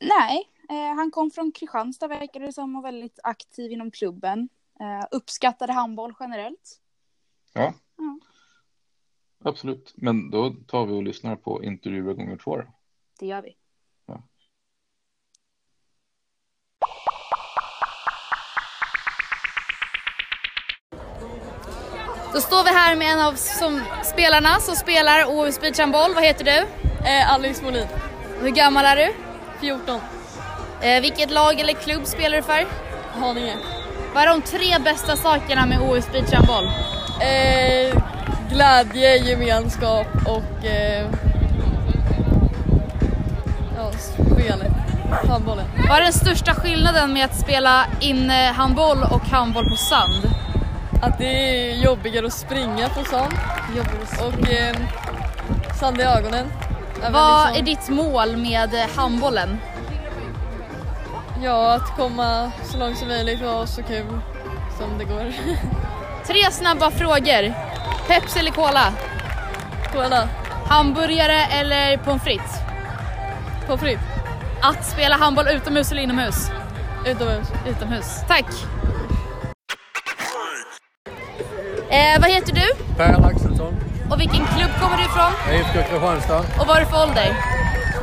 Nej, 0.00 0.51
han 0.68 1.10
kom 1.10 1.30
från 1.30 1.52
Kristianstad 1.52 2.08
verkar 2.08 2.40
det 2.40 2.52
som 2.52 2.76
och 2.76 2.84
väldigt 2.84 3.18
aktiv 3.22 3.72
inom 3.72 3.90
klubben. 3.90 4.48
Eh, 4.80 5.06
uppskattade 5.10 5.72
handboll 5.72 6.14
generellt. 6.20 6.80
Ja. 7.52 7.74
Ja. 7.96 8.18
Absolut, 9.44 9.92
men 9.96 10.30
då 10.30 10.54
tar 10.68 10.86
vi 10.86 10.92
och 10.92 11.02
lyssnar 11.02 11.36
på 11.36 11.64
intervjuer 11.64 12.14
gånger 12.14 12.36
två. 12.36 12.56
Då. 12.56 12.64
Det 13.18 13.26
gör 13.26 13.42
vi. 13.42 13.56
Då 22.34 22.40
står 22.40 22.64
vi 22.64 22.70
här 22.70 22.96
med 22.96 23.12
en 23.12 23.20
av 23.20 23.32
som, 23.32 23.80
spelarna 24.04 24.60
som 24.60 24.74
spelar 24.74 25.26
Åhus 25.26 25.60
beachhandboll. 25.60 26.14
Vad 26.14 26.24
heter 26.24 26.44
du? 26.44 26.58
Eh, 27.08 27.32
Alice 27.32 27.64
Molin, 27.64 27.86
Hur 28.40 28.50
gammal 28.50 28.84
är 28.84 28.96
du? 28.96 29.14
14, 29.60 30.00
Eh, 30.82 31.00
vilket 31.00 31.30
lag 31.30 31.60
eller 31.60 31.72
klubb 31.72 32.06
spelar 32.06 32.36
du 32.36 32.42
för? 32.42 32.66
Haninge. 33.20 33.56
Vad 34.14 34.22
är 34.22 34.26
de 34.26 34.42
tre 34.42 34.78
bästa 34.84 35.16
sakerna 35.16 35.66
med 35.66 35.80
Åhus 35.82 36.12
beachhandboll? 36.12 36.64
Eh, 37.20 38.02
glädje, 38.50 39.16
gemenskap 39.16 40.06
och 40.26 40.64
eh, 40.64 41.06
ja, 43.76 43.90
spelet, 43.92 44.72
handbollen. 45.28 45.64
Vad 45.88 45.98
är 45.98 46.02
den 46.02 46.12
största 46.12 46.54
skillnaden 46.54 47.12
med 47.12 47.24
att 47.24 47.40
spela 47.40 47.86
innehandboll 48.00 49.02
och 49.02 49.22
handboll 49.22 49.68
på 49.70 49.76
sand? 49.76 50.30
Att 51.02 51.18
det 51.18 51.24
är 51.24 51.76
jobbigare 51.84 52.26
att 52.26 52.32
springa 52.32 52.88
på 52.88 53.04
sand 53.04 53.32
och 54.20 54.50
eh, 54.50 54.76
sand 55.80 56.00
i 56.00 56.02
ögonen. 56.02 56.46
Även 57.00 57.12
Vad 57.12 57.48
är 57.48 57.62
liksom, 57.62 57.64
ditt 57.64 57.88
mål 57.88 58.36
med 58.36 58.74
eh, 58.74 58.86
handbollen? 58.96 59.58
Ja, 61.42 61.74
att 61.74 61.96
komma 61.96 62.52
så 62.64 62.78
långt 62.78 62.98
som 62.98 63.08
möjligt 63.08 63.42
och 63.42 63.68
så 63.68 63.82
kul 63.82 64.06
som 64.78 64.98
det 64.98 65.04
går. 65.04 65.32
Tre 66.26 66.50
snabba 66.50 66.90
frågor. 66.90 67.52
Pepsi 68.08 68.38
eller 68.38 68.50
Cola? 68.50 68.92
Kolla, 69.92 70.28
Hamburgare 70.68 71.42
eller 71.44 71.96
pommes 71.96 72.22
frites? 72.22 72.58
på 73.66 73.76
fritt, 73.78 73.98
Att 74.62 74.84
spela 74.86 75.16
handboll 75.16 75.48
utomhus 75.48 75.92
eller 75.92 76.02
inomhus? 76.02 76.50
utomhus. 77.06 77.46
Utomhus. 77.68 78.20
Tack! 78.28 78.44
Eh, 81.90 82.20
vad 82.20 82.30
heter 82.30 82.52
du? 82.54 82.94
Per 82.96 83.26
Axelsson, 83.26 83.74
Och 84.10 84.20
vilken 84.20 84.46
klubb 84.46 84.70
kommer 84.80 84.96
du 84.96 85.02
ifrån? 85.04 85.32
IFK 85.54 85.72
Kristianstad, 85.90 86.38
Och 86.60 86.66
vad 86.66 86.76
är 86.76 86.80
du 86.80 86.86
för 86.86 87.02
ålder? 87.02 87.36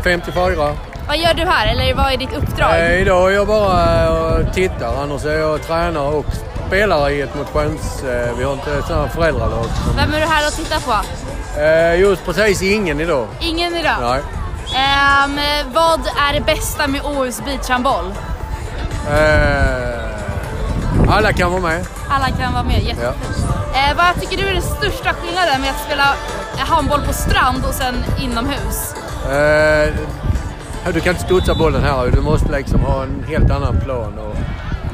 54. 0.03 0.75
Vad 1.10 1.18
gör 1.18 1.34
du 1.34 1.46
här? 1.46 1.68
Eller 1.68 1.94
vad 1.94 2.13
är 2.13 2.18
ditt 2.18 2.34
uppdrag? 2.34 2.80
Eh, 2.80 3.01
idag 3.01 3.32
är 3.32 3.36
jag 3.36 3.48
bara 3.48 4.04
eh, 4.06 4.10
och 4.10 4.54
tittar, 4.54 5.04
annars 5.04 5.25
är 5.25 5.39
jag 5.39 5.62
tränare 5.63 6.08
och 6.08 6.25
spelare 6.68 7.12
i 7.13 7.22
ett 7.22 7.36
motions... 7.36 8.04
Eh, 8.04 8.38
vi 8.38 8.44
har 8.44 8.54
inte 8.54 8.82
sådana 8.88 9.10
föräldralag. 9.10 9.66
som- 9.66 9.96
Vem 9.98 10.13
är 10.13 10.20
du 10.20 10.25
här 10.25 10.48
och 10.48 10.54
tittar 10.54 10.80
på? 10.80 10.94
Eh, 11.62 12.00
just 12.00 12.25
precis 12.25 12.62
ingen 12.62 13.00
idag. 13.00 13.28
Ingen 13.39 13.75
idag? 13.75 13.96
Nej. 14.01 14.22
Ehm, 14.75 15.39
vad 15.74 16.00
är 16.30 16.34
det 16.34 16.42
bästa 16.42 16.88
med 16.88 17.01
Åhus 17.06 17.42
beachhandboll? 17.46 18.13
Eh, 19.12 21.13
alla 21.16 21.34
kan 21.34 21.51
vara 21.51 21.62
med. 21.62 21.86
Alla 22.10 22.28
kan 22.38 22.54
vara 22.54 22.63
med, 22.63 22.84
jättefint. 22.84 23.48
Eh, 23.75 23.98
vad 23.98 24.22
tycker 24.22 24.38
du 24.44 24.50
är 24.50 24.54
den 24.54 24.62
största 24.62 25.13
skillnaden 25.13 25.62
med 25.62 25.70
att 25.70 25.82
spela 25.86 26.13
handboll 26.58 27.01
på 27.08 27.13
strand 27.13 27.66
och 27.66 27.74
sen 27.74 28.04
inomhus? 28.22 28.94
Eh, 29.32 29.94
du 30.93 31.00
kan 31.00 31.13
inte 31.13 31.25
studsa 31.25 31.55
bollen 31.55 31.84
här. 31.84 32.12
Du 32.12 32.22
måste 32.22 32.58
liksom 32.58 32.79
ha 32.79 33.03
en 33.03 33.24
helt 33.24 33.51
annan 33.51 33.79
plan 33.79 34.19
och 34.19 34.36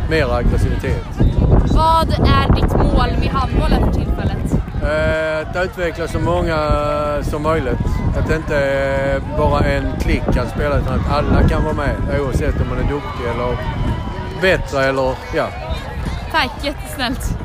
mer 0.09 0.33
aggressivitet. 0.33 1.07
Vad 1.75 2.09
är 2.09 2.55
ditt 2.55 2.73
mål 2.73 3.19
med 3.19 3.29
handbollen 3.29 3.85
för 3.85 3.93
tillfället? 3.93 4.53
Eh, 4.83 5.49
att 5.49 5.65
utveckla 5.65 6.07
så 6.07 6.19
många 6.19 6.59
som 7.23 7.41
möjligt. 7.41 7.85
Att 8.17 8.27
det 8.27 8.35
inte 8.35 8.59
eh, 8.59 9.37
bara 9.37 9.59
en 9.59 9.99
klick 9.99 10.23
kan 10.33 10.49
spela 10.49 10.77
utan 10.79 10.99
att 10.99 11.11
alla 11.11 11.49
kan 11.49 11.63
vara 11.63 11.73
med 11.73 12.21
oavsett 12.21 12.61
om 12.61 12.69
man 12.69 12.77
är 12.77 12.89
duktig 12.89 13.25
eller 13.35 13.57
bättre 14.41 14.85
eller 14.85 15.15
ja. 15.35 15.49
Tack, 16.31 16.51
jättesnällt. 16.63 17.37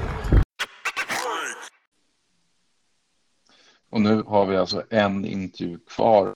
Och 3.92 4.00
nu 4.00 4.22
har 4.26 4.46
vi 4.46 4.56
alltså 4.56 4.82
en 4.90 5.24
intervju 5.24 5.78
kvar. 5.96 6.32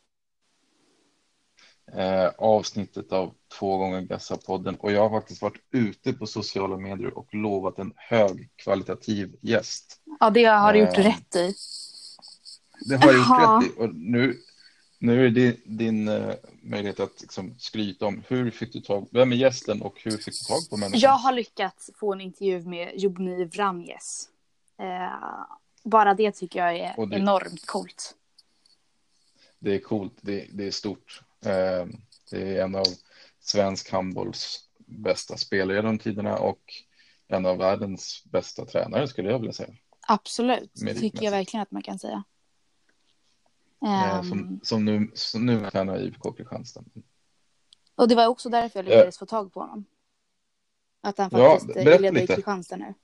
Eh, 1.92 2.30
avsnittet 2.38 3.12
av 3.12 3.34
två 3.58 3.76
gånger 3.76 4.00
Gassa-podden 4.00 4.76
och 4.76 4.92
jag 4.92 5.08
har 5.08 5.20
faktiskt 5.20 5.42
varit 5.42 5.62
ute 5.70 6.12
på 6.12 6.26
sociala 6.26 6.76
medier 6.76 7.18
och 7.18 7.34
lovat 7.34 7.78
en 7.78 7.92
högkvalitativ 7.96 9.36
gäst. 9.40 10.00
Ja, 10.20 10.30
det 10.30 10.44
har 10.44 10.72
du 10.72 10.78
gjort 10.78 10.98
Eh, 10.98 11.04
rätt 11.04 11.36
i. 11.36 11.54
Det 12.88 12.96
har 12.96 13.12
jag 13.12 13.16
gjort 13.18 13.62
rätt 13.64 13.76
i 13.76 13.80
och 13.80 13.94
nu, 13.94 14.38
nu 14.98 15.26
är 15.26 15.30
det 15.30 15.56
din 15.64 16.08
eh, 16.08 16.34
möjlighet 16.62 17.00
att 17.00 17.20
liksom 17.20 17.54
skryta 17.58 18.06
om 18.06 18.22
hur 18.28 18.50
fick 18.50 18.72
du 18.72 18.80
tag, 18.80 19.08
vem 19.10 19.32
är 19.32 19.36
gästen 19.36 19.82
och 19.82 20.00
hur 20.04 20.10
fick 20.10 20.34
du 20.40 20.54
tag 20.54 20.70
på 20.70 20.76
människan? 20.76 21.00
Jag 21.00 21.16
har 21.16 21.32
lyckats 21.32 21.90
få 21.96 22.12
en 22.12 22.20
intervju 22.20 22.62
med 22.62 22.92
Jobni 22.96 23.44
Vranjes. 23.44 24.28
Eh, 24.78 25.44
bara 25.84 26.14
det 26.14 26.32
tycker 26.32 26.58
jag 26.58 26.76
är 26.76 27.06
det- 27.06 27.16
enormt 27.16 27.66
coolt. 27.66 28.14
Det 29.58 29.74
är 29.74 29.78
coolt, 29.78 30.12
det, 30.20 30.46
det 30.52 30.66
är 30.66 30.70
stort. 30.70 31.22
Eh, 31.46 31.86
det 32.30 32.56
är 32.58 32.64
en 32.64 32.74
av 32.74 32.86
svensk 33.40 33.90
handbolls 33.92 34.68
bästa 34.86 35.36
spelare 35.36 35.76
genom 35.76 35.98
tiderna 35.98 36.38
och 36.38 36.60
en 37.28 37.46
av 37.46 37.58
världens 37.58 38.24
bästa 38.24 38.66
tränare 38.66 39.08
skulle 39.08 39.30
jag 39.30 39.38
vilja 39.38 39.52
säga. 39.52 39.74
Absolut, 40.08 40.70
det 40.74 40.94
tycker 40.94 41.22
jag 41.22 41.30
verkligen 41.30 41.62
att 41.62 41.70
man 41.70 41.82
kan 41.82 41.98
säga. 41.98 42.24
Eh, 43.84 44.14
Ehm, 44.14 44.24
som, 44.24 44.60
som 44.62 44.84
nu, 44.84 45.10
som 45.14 45.46
nu 45.46 45.70
tränar 45.70 45.98
IFK 45.98 46.32
Kristianstad. 46.32 46.84
och 47.94 48.08
det 48.08 48.14
var 48.14 48.26
också 48.26 48.48
därför 48.48 48.78
jag 48.78 48.84
lyckades 48.84 49.18
få 49.18 49.26
tag 49.26 49.52
på 49.52 49.60
honom. 49.60 49.84
Att 51.00 51.18
han 51.18 51.30
Ja, 51.32 51.50
faktiskt 51.50 51.76
eh, 51.76 51.84
berätta 51.84 52.02
leder 52.02 52.22
i. 52.22 52.26
Kristianstad 52.26 52.76
nu. 52.76 52.94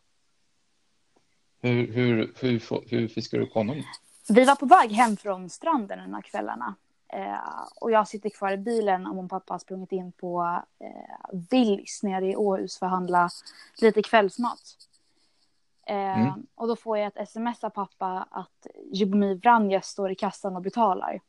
Hur, 1.63 1.93
hur, 1.93 2.35
hur, 2.41 2.89
hur 2.91 3.09
fiskar 3.09 3.39
du 3.39 3.45
upp 3.45 3.53
honom? 3.53 3.83
Vi 4.29 4.45
var 4.45 4.57
på 4.57 4.67
väg 4.67 4.93
hem 4.93 5.17
från 5.17 5.51
stranden 5.51 5.99
en 5.99 6.15
av 6.15 6.21
kvällarna. 6.21 6.75
Eh, 7.13 7.67
och 7.81 7.91
jag 7.91 8.09
sitter 8.09 8.31
kvar 8.31 8.53
i 8.53 8.57
bilen 8.57 9.07
och 9.07 9.15
min 9.17 9.29
pappa 9.29 9.55
har 9.55 9.59
sprungit 9.59 9.93
in 9.93 10.13
på 10.13 10.63
eh, 10.79 11.39
Willys 11.51 12.03
nere 12.03 12.27
i 12.31 12.37
Åhus 12.37 12.79
för 12.79 12.87
att 12.87 12.93
handla 12.93 13.29
lite 13.81 14.03
kvällsmat. 14.03 14.61
Eh, 15.87 16.21
Mm. 16.21 16.47
Och 16.55 16.69
då 16.69 16.77
får 16.77 16.99
jag 16.99 17.07
ett 17.07 17.17
sms 17.17 17.65
av 17.65 17.71
pappa 17.71 18.29
att 18.31 18.67
Jubomir 18.93 19.35
Vranjes 19.35 19.87
står 19.87 20.11
i 20.11 20.15
kassan 20.15 20.57
och 20.57 20.63
betalar. 20.63 21.21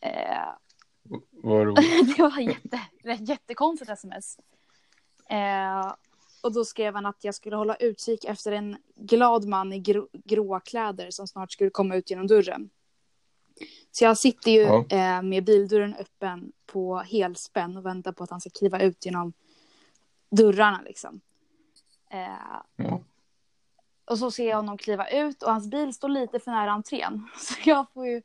Eh, 0.00 0.48
Vad 1.30 1.66
roligt. 1.66 1.76
det 2.16 2.22
var 2.22 2.38
jätte, 2.38 2.80
jättekonstigt 3.18 3.90
sms. 3.90 4.38
Eh, 5.28 5.94
och 6.42 6.52
då 6.52 6.64
skrev 6.64 6.94
han 6.94 7.06
att 7.06 7.24
jag 7.24 7.34
skulle 7.34 7.56
hålla 7.56 7.74
utkik 7.74 8.24
efter 8.24 8.52
en 8.52 8.76
glad 8.94 9.44
man 9.44 9.72
i 9.72 9.78
grå, 9.78 10.08
gråa 10.12 10.60
kläder 10.60 11.10
som 11.10 11.26
snart 11.26 11.52
skulle 11.52 11.70
komma 11.70 11.96
ut 11.96 12.10
genom 12.10 12.26
dörren. 12.26 12.70
Så 13.90 14.04
jag 14.04 14.18
sitter 14.18 14.50
ju 14.50 14.60
Ja. 14.60 14.84
eh, 14.90 15.22
med 15.22 15.44
bildörren 15.44 15.94
öppen 15.94 16.52
på 16.66 16.98
helspänn 16.98 17.76
och 17.76 17.86
väntar 17.86 18.12
på 18.12 18.24
att 18.24 18.30
han 18.30 18.40
ska 18.40 18.50
kliva 18.50 18.80
ut 18.80 19.04
genom 19.06 19.32
dörrarna 20.30 20.80
liksom. 20.84 21.20
Eh, 22.10 22.28
Ja. 22.76 23.00
och 24.04 24.18
så 24.18 24.30
ser 24.30 24.48
jag 24.48 24.56
honom 24.56 24.78
kliva 24.78 25.08
ut 25.10 25.42
och 25.42 25.52
hans 25.52 25.70
bil 25.70 25.94
står 25.94 26.08
lite 26.08 26.40
för 26.40 26.50
nära 26.50 26.70
entrén. 26.72 27.28
Så 27.38 27.54
jag 27.64 27.86
får 27.94 28.06
ju 28.06 28.22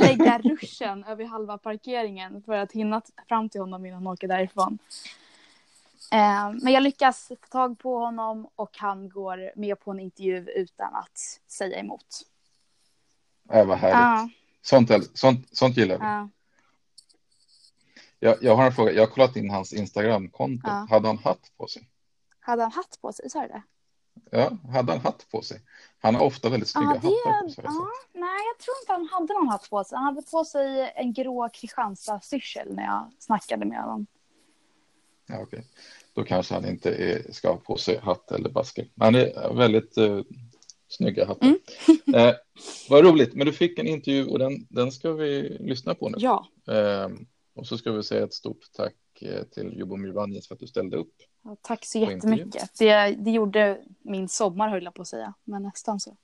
lägga 0.00 0.38
ruschen 0.44 1.04
över 1.04 1.24
halva 1.24 1.58
parkeringen 1.58 2.42
för 2.42 2.52
att 2.52 2.72
hinna 2.72 3.02
fram 3.28 3.48
till 3.48 3.60
honom 3.60 3.86
innan 3.86 3.96
han 4.06 4.12
åker 4.12 4.28
därifrån. 4.28 4.78
Eh, 6.12 6.52
men 6.62 6.72
jag 6.72 6.82
lyckas 6.82 7.28
få 7.28 7.36
tag 7.36 7.78
på 7.78 7.98
honom 7.98 8.48
och 8.56 8.70
han 8.78 9.08
går 9.08 9.52
med 9.56 9.80
på 9.80 9.90
en 9.90 10.00
intervju 10.00 10.50
utan 10.50 10.94
att 10.94 11.18
säga 11.48 11.78
emot. 11.78 12.06
Äh, 13.52 13.66
vad 13.66 13.78
härligt. 13.78 14.34
Sånt, 14.62 14.90
sånt, 15.18 15.56
sånt 15.56 15.76
gillar 15.76 15.98
vi. 15.98 16.04
ja. 16.04 16.28
Jag, 18.22 18.36
jag 18.42 18.56
har 18.56 18.66
en 18.66 18.72
fråga. 18.72 18.92
Jag 18.92 19.02
har 19.02 19.06
kollat 19.06 19.36
in 19.36 19.50
hans 19.50 19.72
Instagramkonto. 19.72 20.68
Ja. 20.68 20.86
Hade 20.90 21.06
han 21.06 21.18
hatt 21.18 21.52
på 21.56 21.66
sig? 21.66 21.88
Hade 22.40 22.62
han 22.62 22.72
hatt 22.72 22.98
på 23.00 23.12
sig? 23.12 23.30
Sa 23.30 23.40
du 23.42 23.48
det? 23.48 23.62
Ja, 24.30 24.50
hade 24.72 24.92
han 24.92 25.00
hatt 25.00 25.26
på 25.30 25.42
sig? 25.42 25.60
Han 25.98 26.14
har 26.14 26.22
ofta 26.22 26.48
väldigt 26.48 26.68
snygga 26.68 26.86
Ja, 26.88 26.94
hattar 26.94 27.42
på 27.42 27.50
sig. 27.50 27.64
ja, 27.64 27.88
nej, 28.12 28.40
jag 28.52 28.58
tror 28.64 28.76
inte 28.82 28.92
han 28.92 29.08
hade 29.20 29.34
någon 29.34 29.48
hatt 29.48 29.70
på 29.70 29.84
sig. 29.84 29.96
Han 29.96 30.04
hade 30.04 30.22
på 30.22 30.44
sig 30.44 30.92
en 30.96 31.12
grå 31.12 31.48
Kristianstad-styrsel 31.48 32.74
när 32.74 32.82
jag 32.84 33.10
snackade 33.18 33.64
med 33.64 33.80
honom. 33.82 34.06
Ja, 35.26 35.38
okej. 35.42 35.64
Då 36.14 36.24
kanske 36.24 36.54
han 36.54 36.66
inte 36.68 36.90
är, 36.94 37.32
ska 37.32 37.48
ha 37.48 37.56
på 37.56 37.76
sig 37.76 37.98
hatt 37.98 38.30
eller 38.30 38.50
basker. 38.50 38.88
Han 38.98 39.14
är 39.14 39.54
väldigt 39.54 39.98
uh, 39.98 40.22
snygga 40.90 41.26
hattar. 41.26 41.46
Mm. 41.46 41.58
eh, 42.28 42.34
vad 42.88 43.04
roligt, 43.04 43.34
men 43.34 43.46
du 43.46 43.52
fick 43.52 43.78
en 43.78 43.86
intervju 43.86 44.26
och 44.26 44.38
den, 44.38 44.66
den 44.70 44.92
ska 44.92 45.12
vi 45.12 45.56
lyssna 45.60 45.94
på 45.94 46.08
nu. 46.08 46.16
Ja, 46.20 46.46
Eh, 46.68 47.08
och 47.54 47.66
så 47.66 47.78
ska 47.78 47.92
vi 47.92 48.02
säga 48.02 48.24
ett 48.24 48.34
stort 48.34 48.58
tack 48.72 48.94
eh, 49.20 49.42
till 49.44 49.78
Jobomir 49.78 50.12
Vanjes 50.12 50.48
för 50.48 50.54
att 50.54 50.60
du 50.60 50.66
ställde 50.66 50.96
upp. 50.96 51.14
ja, 51.44 51.56
tack 51.62 51.84
så 51.84 51.98
jättemycket. 51.98 52.78
Det, 52.78 53.16
det 53.18 53.30
gjorde 53.30 53.80
min 54.02 54.28
sommar 54.28 54.68
höll 54.68 54.84
jag 54.84 54.94
på 54.94 55.02
att 55.02 55.08
säga, 55.08 55.34
men 55.44 55.62
nästan 55.62 56.00
så. 56.00 56.16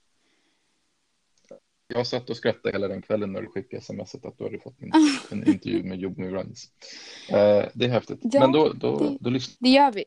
Jag 1.87 2.07
satt 2.07 2.29
och 2.29 2.37
skrattade 2.37 2.71
hela 2.71 2.87
den 2.87 3.01
kvällen 3.01 3.31
när 3.33 3.41
du 3.41 3.47
skickade 3.47 3.81
smset 3.83 4.25
att 4.25 4.37
du 4.37 4.43
hade 4.43 4.59
fått 4.59 4.81
en, 4.81 4.91
en 5.31 5.47
intervju 5.47 5.83
med 5.83 5.99
Jobomir 5.99 6.31
Vanjes. 6.31 6.63
Eh, 7.29 7.65
det 7.73 7.85
är 7.85 7.89
häftigt. 7.89 8.19
Ja, 8.21 8.39
men 8.39 8.51
då, 8.51 8.73
då, 8.73 8.99
det- 8.99 9.17
då 9.21 9.29
lyssnar 9.29 9.55
Det 9.59 9.69
gör 9.69 9.91
vi. 9.91 10.05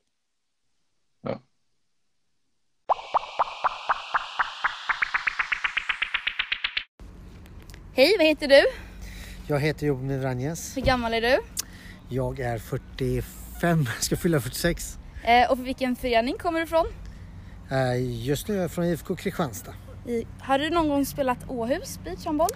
Hej, 8.01 8.15
vad 8.19 8.27
heter 8.27 8.49
du? 8.49 8.63
Jag 9.47 9.61
heter 9.61 9.87
Jobomir 9.87 10.19
Vranjes. 10.19 10.77
Hur 10.77 10.83
gammal 10.83 11.15
är 11.15 11.21
du? 11.21 11.39
Jag 12.09 12.41
är 12.41 12.59
45, 12.59 13.87
ska 14.01 14.17
fylla 14.17 14.41
46. 14.41 14.99
Eh, 15.25 15.51
och 15.51 15.57
för 15.57 15.65
vilken 15.65 15.97
förening 15.97 16.39
kommer 16.39 16.59
du 16.59 16.65
ifrån? 16.65 16.87
Eh, 17.71 18.25
Just 18.27 18.49
nu 18.49 18.57
är 18.57 18.61
jag 18.61 18.71
från 18.71 18.85
IFK 18.85 19.17
Kristianstad. 19.17 19.75
I, 20.07 20.27
har 20.41 20.59
du 20.59 20.71
någon 20.71 20.89
gång 20.89 21.07
spelat 21.07 21.39
Åhus 21.49 22.01
beachhandboll? 22.05 22.51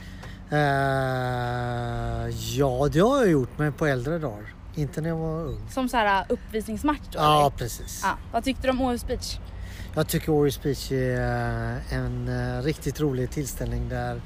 Eh, 0.50 0.58
Ja, 2.56 2.88
det 2.92 3.00
har 3.00 3.18
jag 3.18 3.30
gjort, 3.30 3.58
men 3.58 3.72
på 3.72 3.86
äldre 3.86 4.18
dagar. 4.18 4.54
Inte 4.74 5.00
när 5.00 5.08
jag 5.08 5.16
var 5.16 5.44
ung. 5.44 5.60
Som 5.70 5.88
så 5.88 5.96
här 5.96 6.26
uppvisningsmatch 6.28 7.06
då? 7.12 7.18
Ja, 7.18 7.40
eller? 7.46 7.56
precis. 7.56 8.00
ja. 8.04 8.18
Vad 8.32 8.44
tyckte 8.44 8.62
du 8.66 8.70
om 8.70 8.80
Åhus 8.80 9.06
beach? 9.06 9.38
Jag 9.96 10.08
tycker 10.08 10.32
Århus 10.32 10.62
Beach 10.62 10.92
är 10.92 11.76
eh, 11.90 11.98
en 11.98 12.28
eh, 12.28 12.62
riktigt 12.62 13.00
rolig 13.00 13.30
tillställning 13.30 13.88
där 13.88 14.20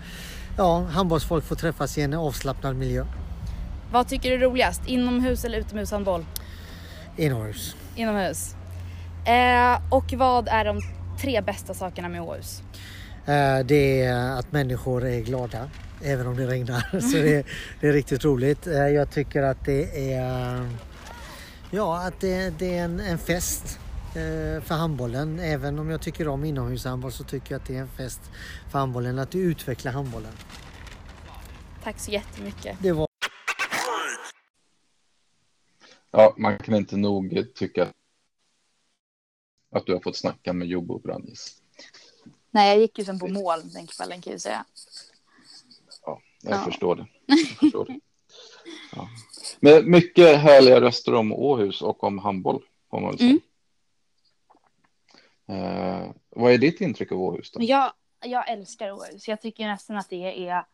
ja, 0.59 0.81
handbollsfolk 0.83 1.45
får 1.45 1.57
träffas 1.57 1.99
i 1.99 2.03
en 2.03 2.15
avslappnad 2.15 2.77
miljö. 2.77 3.05
Vad 3.93 4.09
tycker 4.09 4.29
du 4.31 4.35
är 4.35 4.39
roligast? 4.41 4.83
Inomhus 4.87 5.45
eller 5.45 5.59
utomhushandboll? 5.59 6.25
Inomhus. 7.17 7.77
Inomhus. 7.97 8.55
Eh, 9.25 9.79
och 9.91 10.13
vad 10.13 10.49
är 10.49 10.65
de 10.65 10.81
tre 11.21 11.41
bästa 11.41 11.75
sakerna 11.75 12.09
med 12.09 12.23
Åhus? 12.23 12.63
Eh, 13.27 13.59
Det 13.65 14.03
är 14.03 14.31
att 14.39 14.53
människor 14.53 15.05
är 15.07 15.21
glada 15.21 15.71
även 16.05 16.27
om 16.27 16.37
det 16.37 16.47
regnar. 16.47 17.01
Så 17.01 17.17
det, 17.17 17.47
det 17.81 17.89
är 17.89 17.93
riktigt 17.93 18.25
roligt. 18.25 18.67
Eh, 18.67 18.73
Jag 18.89 19.11
tycker 19.11 19.43
att 19.43 19.65
det 19.65 20.13
är 20.15 20.67
Ja, 21.71 22.07
att 22.07 22.21
det, 22.21 22.59
det 22.59 22.79
är 22.79 22.85
en, 22.85 23.01
en 23.01 23.19
fest 23.19 23.79
för 24.65 24.75
handbollen. 24.75 25.39
Även 25.39 25.79
om 25.79 25.91
jag 25.91 26.03
tycker 26.03 26.29
om 26.29 26.45
inomhushandboll 26.45 27.13
så 27.13 27.25
tycker 27.25 27.53
jag 27.55 27.61
att 27.61 27.67
det 27.67 27.77
är 27.77 27.81
en 27.81 27.89
fest 27.89 28.21
för 28.71 28.79
handbollen. 28.79 29.19
Att 29.19 29.31
du 29.31 29.39
utvecklar 29.39 29.93
handbollen. 29.93 30.33
Tack 31.85 31.99
så 31.99 32.11
jättemycket. 32.11 32.77
Det 32.83 32.93
var 32.93 33.09
Ja, 36.11 36.35
man 36.39 36.59
kan 36.59 36.75
inte 36.75 36.97
nog 36.97 37.47
tycka 37.55 37.89
att 39.75 39.87
du 39.87 39.93
har 39.93 40.01
fått 40.01 40.17
snacka 40.17 40.53
med 40.53 40.69
Jobbo 40.69 40.99
Branjes. 40.99 41.57
Nej, 42.51 42.69
jag 42.69 42.79
gick 42.79 42.99
ju 42.99 43.05
sen 43.05 43.19
på 43.19 43.29
mål 43.29 43.59
den 43.73 43.87
kvällen 43.87 44.21
kan 44.21 44.31
jag 44.31 44.41
säga. 44.41 44.65
Ja, 46.05 46.21
jag 46.43 46.53
Ja. 46.59 46.65
förstår 46.65 46.97
det. 46.97 47.07
Jag 47.27 47.39
förstår 47.59 47.85
det. 47.85 48.01
Ja. 48.93 49.09
Men 49.61 49.91
mycket 49.91 50.39
härliga 50.39 50.81
röster 50.81 51.15
om 51.15 51.33
Åhus 51.33 51.83
och 51.83 52.05
om 52.05 52.19
handboll, 52.19 52.63
får 52.91 53.01
man 53.01 53.11
väl 53.11 53.19
säga. 53.19 53.39
Eh, 55.49 56.11
vad 56.31 56.53
är 56.53 56.59
ditt 56.59 56.81
intryck 56.81 57.13
av 57.13 57.21
Åhus 57.23 57.51
då? 57.51 57.63
Jag, 57.63 57.93
jag 58.21 58.49
älskar 58.49 58.93
Åhus. 58.93 59.29
Jag 59.29 59.41
tycker 59.41 59.67
nästan 59.67 59.97
att 59.97 60.09
det 60.09 60.49
är 60.49 60.65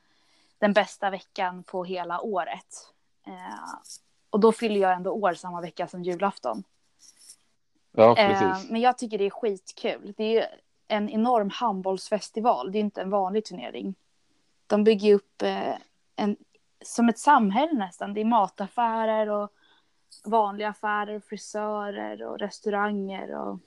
den 0.59 0.73
bästa 0.73 1.11
veckan 1.11 1.63
på 1.63 1.85
hela 1.85 2.21
året. 2.21 2.93
Eh, 3.27 3.91
och 4.31 4.41
då 4.41 4.53
fyller 4.53 4.81
jag 4.81 4.93
ändå 4.93 5.11
år 5.11 5.35
samma 5.35 5.61
vecka 5.61 5.89
som 5.89 6.03
julafton. 6.03 6.63
Ja, 7.93 8.19
Eh, 8.19 8.29
precis. 8.29 8.71
men 8.71 8.81
jag 8.81 8.99
tycker 8.99 9.19
det 9.19 9.27
är 9.27 9.31
skitkul. 9.31 10.15
Det 10.17 10.39
är 10.39 10.61
en 10.89 11.11
enorm 11.11 11.51
handbollsfestival. 11.51 12.73
Det 12.73 12.79
är 12.79 12.81
inte 12.81 13.03
en 13.03 13.11
vanlig 13.11 13.45
turnering. 13.45 13.95
De 14.67 14.85
bygger 14.85 15.15
upp 15.15 15.43
eh, 15.43 15.75
en, 16.17 16.37
som 16.85 17.09
ett 17.09 17.19
samhälle 17.19 17.73
nästan. 17.73 18.15
Det 18.15 18.21
är 18.21 18.25
mataffärer 18.25 19.29
och 19.31 19.53
vanliga 20.25 20.69
affärer, 20.69 21.21
frisörer 21.21 22.23
och 22.23 22.39
restauranger. 22.39 23.35
Och... 23.35 23.59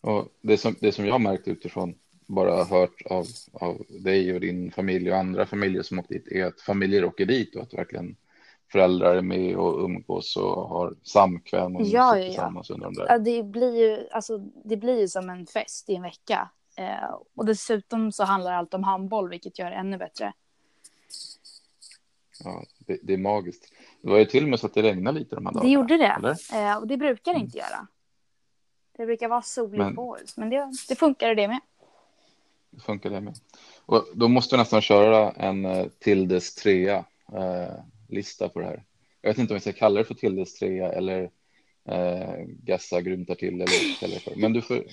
Och 0.00 0.28
det, 0.40 0.58
som, 0.58 0.76
det 0.80 0.92
som 0.92 1.06
jag 1.06 1.14
har 1.14 1.18
märkt 1.18 1.48
utifrån, 1.48 1.94
bara 2.26 2.64
hört 2.64 3.02
av, 3.10 3.26
av 3.52 3.82
dig 3.88 4.34
och 4.34 4.40
din 4.40 4.72
familj 4.72 5.10
och 5.10 5.18
andra 5.18 5.46
familjer 5.46 5.82
som 5.82 5.98
åkt 5.98 6.08
dit, 6.08 6.28
är 6.32 6.44
att 6.44 6.60
familjer 6.60 7.04
åker 7.04 7.26
dit 7.26 7.56
och 7.56 7.62
att 7.62 7.74
verkligen 7.74 8.16
föräldrar 8.72 9.14
är 9.14 9.22
med 9.22 9.56
och 9.56 9.84
umgås 9.84 10.36
och 10.36 10.68
har 10.68 10.94
samkväm 11.02 11.76
och 11.76 11.82
Ja, 11.82 12.18
ja, 12.18 12.24
tillsammans 12.24 12.70
under 12.70 12.86
de 12.86 12.94
där. 12.94 13.06
Ja, 13.08 13.18
det 13.18 13.42
blir 13.42 13.76
ju 13.76 14.08
alltså, 14.10 14.38
det 14.64 14.76
blir 14.76 15.00
ju 15.00 15.08
som 15.08 15.30
en 15.30 15.46
fest 15.46 15.88
i 15.88 15.94
en 15.94 16.02
vecka. 16.02 16.50
Eh, 16.76 17.14
och 17.34 17.46
dessutom 17.46 18.12
så 18.12 18.24
handlar 18.24 18.52
allt 18.52 18.74
om 18.74 18.84
handboll, 18.84 19.28
vilket 19.28 19.58
gör 19.58 19.70
det 19.70 19.76
ännu 19.76 19.98
bättre. 19.98 20.32
Ja, 22.44 22.64
det, 22.78 22.98
det 23.02 23.12
är 23.12 23.18
magiskt. 23.18 23.72
Det 24.02 24.10
var 24.10 24.18
ju 24.18 24.24
till 24.24 24.42
och 24.42 24.50
med 24.50 24.60
så 24.60 24.66
att 24.66 24.74
det 24.74 24.82
regnade 24.82 25.18
lite 25.18 25.34
de 25.34 25.46
här 25.46 25.52
dagarna. 25.52 25.68
Det 25.68 25.74
gjorde 25.74 25.96
det. 25.96 26.36
Eh, 26.58 26.76
och 26.76 26.86
det 26.86 26.96
brukar 26.96 27.34
det 27.34 27.40
inte 27.40 27.58
göra. 27.58 27.86
Det 29.00 29.06
brukar 29.06 29.28
vara 29.28 29.42
soligt 29.42 29.78
Men- 29.78 29.94
på 29.94 30.02
Åhus, 30.02 30.36
men 30.36 30.50
det, 30.50 30.72
det 30.88 30.94
funkar 30.94 31.34
det 31.34 31.48
med. 31.48 31.60
Det 32.70 32.80
funkar 32.80 33.10
det 33.10 33.20
med. 33.20 33.34
Och 33.86 34.06
då 34.14 34.28
måste 34.28 34.56
vi 34.56 34.58
nästan 34.58 34.80
köra 34.80 35.32
en 35.32 35.64
uh, 35.64 35.86
Tildes 35.98 36.54
trea 36.54 37.04
eh, 37.32 37.74
lista 38.08 38.48
på 38.48 38.60
det 38.60 38.66
här. 38.66 38.84
Jag 39.20 39.30
vet 39.30 39.38
inte 39.38 39.52
om 39.52 39.56
vi 39.56 39.60
ska 39.60 39.72
kalla 39.72 39.98
det 39.98 40.04
för 40.04 40.14
Tildes 40.14 40.54
trea 40.54 40.92
eller 40.92 41.22
uh, 41.90 42.44
Gassa 42.46 43.00
grymtar 43.00 43.34
till 43.34 43.54
eller 43.54 44.00
vad 44.00 44.10
det 44.10 44.20
för. 44.20 44.36
Men 44.36 44.52
du 44.52 44.62
får 44.62 44.84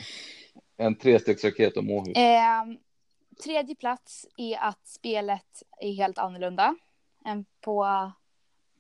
en 0.78 0.96
trestegsraket 0.96 1.78
om 1.78 1.91
Åhus. 1.91 2.17
Eh, 2.17 2.65
tredje 3.43 3.76
plats 3.76 4.28
är 4.38 4.58
att 4.58 4.88
spelet 4.88 5.63
är 5.82 5.91
helt 5.91 6.17
annorlunda 6.17 6.76
än 7.26 7.46
på 7.62 8.12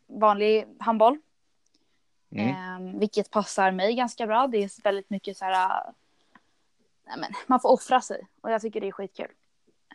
vanlig 0.07 0.65
handboll. 0.79 1.19
Mm. 2.31 2.49
Eh, 2.95 2.99
vilket 2.99 3.31
passar 3.31 3.71
mig 3.71 3.95
ganska 3.95 4.27
bra. 4.27 4.47
Det 4.47 4.57
är 4.57 4.81
väldigt 4.83 5.09
mycket 5.09 5.37
så 5.37 5.45
här... 5.45 5.53
eh, 5.87 5.91
Nej, 7.07 7.17
men, 7.19 7.31
man 7.47 7.59
får 7.59 7.69
offra 7.69 8.01
sig 8.01 8.27
och 8.41 8.51
jag 8.51 8.61
tycker 8.61 8.81
det 8.81 8.87
är 8.87 8.91
skitkul. 8.91 9.31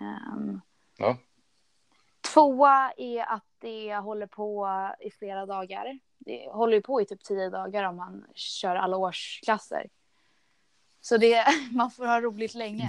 Eh, 0.01 0.55
Ja. 0.97 1.17
Tvåa 2.35 2.93
är 2.97 3.23
att 3.33 3.45
det 3.59 3.97
håller 3.97 4.27
på 4.27 4.69
i 5.01 5.11
flera 5.11 5.47
dagar. 5.47 5.99
Det 6.19 6.49
håller 6.53 6.75
ju 6.77 6.83
på 6.83 7.01
i 7.01 7.05
typ 7.07 7.25
tio 7.25 7.51
dagar 7.51 7.85
om 7.85 7.97
man 7.97 8.25
kör 8.35 8.77
alla 8.77 8.97
årsklasser. 8.97 9.89
Så 11.01 11.17
det, 11.17 11.45
man 11.73 11.91
får 11.91 12.07
ha 12.07 12.21
roligt 12.21 12.55
länge. 12.55 12.89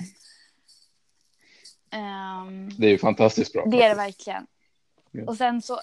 Ehm, 1.90 2.70
Det 2.78 2.86
är 2.86 2.90
ju 2.92 2.98
fantastiskt 2.98 3.54
bra. 3.54 3.66
det 3.66 3.84
är 3.84 3.90
det 3.90 3.96
faktiskt. 3.96 4.28
verkligen. 4.28 4.48
Ja. 5.12 5.24
Och 5.28 5.38
sen 5.38 5.62
så 5.62 5.80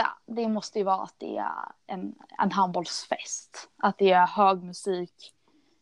etta, 0.00 0.06
det 0.26 0.48
måste 0.48 0.78
ju 0.78 0.84
vara 0.84 1.02
att 1.02 1.14
det 1.18 1.36
är 1.36 1.72
en, 1.86 2.14
en 2.38 2.52
handbollsfest. 2.52 3.68
Att 3.76 3.98
det 3.98 4.10
är 4.12 4.26
hög 4.26 4.62
musik, 4.62 5.32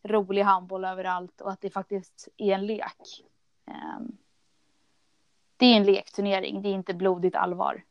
rolig 0.02 0.42
handboll 0.42 0.84
överallt 0.84 1.40
och 1.40 1.50
att 1.52 1.60
det 1.60 1.70
faktiskt 1.70 2.28
är 2.36 2.54
en 2.54 2.66
lek. 2.66 3.24
Ehm, 3.66 4.16
det 5.56 5.66
är 5.66 5.76
en 5.76 5.84
lekturnering, 5.84 6.62
det 6.62 6.68
är 6.68 6.72
inte 6.72 6.94
blodigt 6.94 7.34
allvar. 7.34 7.84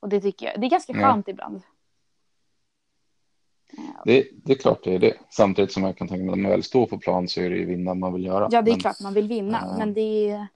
Och 0.00 0.08
det 0.08 0.20
tycker 0.20 0.46
jag, 0.46 0.60
det 0.60 0.66
är 0.66 0.70
ganska 0.70 0.92
Nej. 0.92 1.04
skönt 1.04 1.28
ibland. 1.28 1.62
Ehm, 3.78 3.84
Det, 4.04 4.28
det 4.44 4.52
är 4.52 4.56
klart 4.58 4.84
det 4.84 4.94
är 4.94 4.98
det. 4.98 5.14
Samtidigt 5.30 5.72
som 5.72 5.82
jag 5.82 5.96
kan 5.96 6.08
tänka 6.08 6.24
mig 6.24 6.32
att 6.32 6.36
när 6.38 6.42
man 6.42 6.50
väl 6.52 6.62
står 6.62 6.86
på 6.86 6.98
plan 6.98 7.28
så 7.28 7.40
är 7.40 7.50
det 7.50 7.56
ju 7.56 7.64
vinna 7.66 7.94
man 7.94 8.12
vill 8.12 8.24
göra. 8.24 8.48
Ja, 8.50 8.62
det 8.62 8.70
är 8.70 8.72
Men 8.72 8.80
klart 8.80 9.00
man 9.00 9.14
vill 9.14 9.28
vinna, 9.28 9.58
Ja. 9.62 9.78
men 9.78 9.94
det 9.94 10.30
är, 10.30 10.46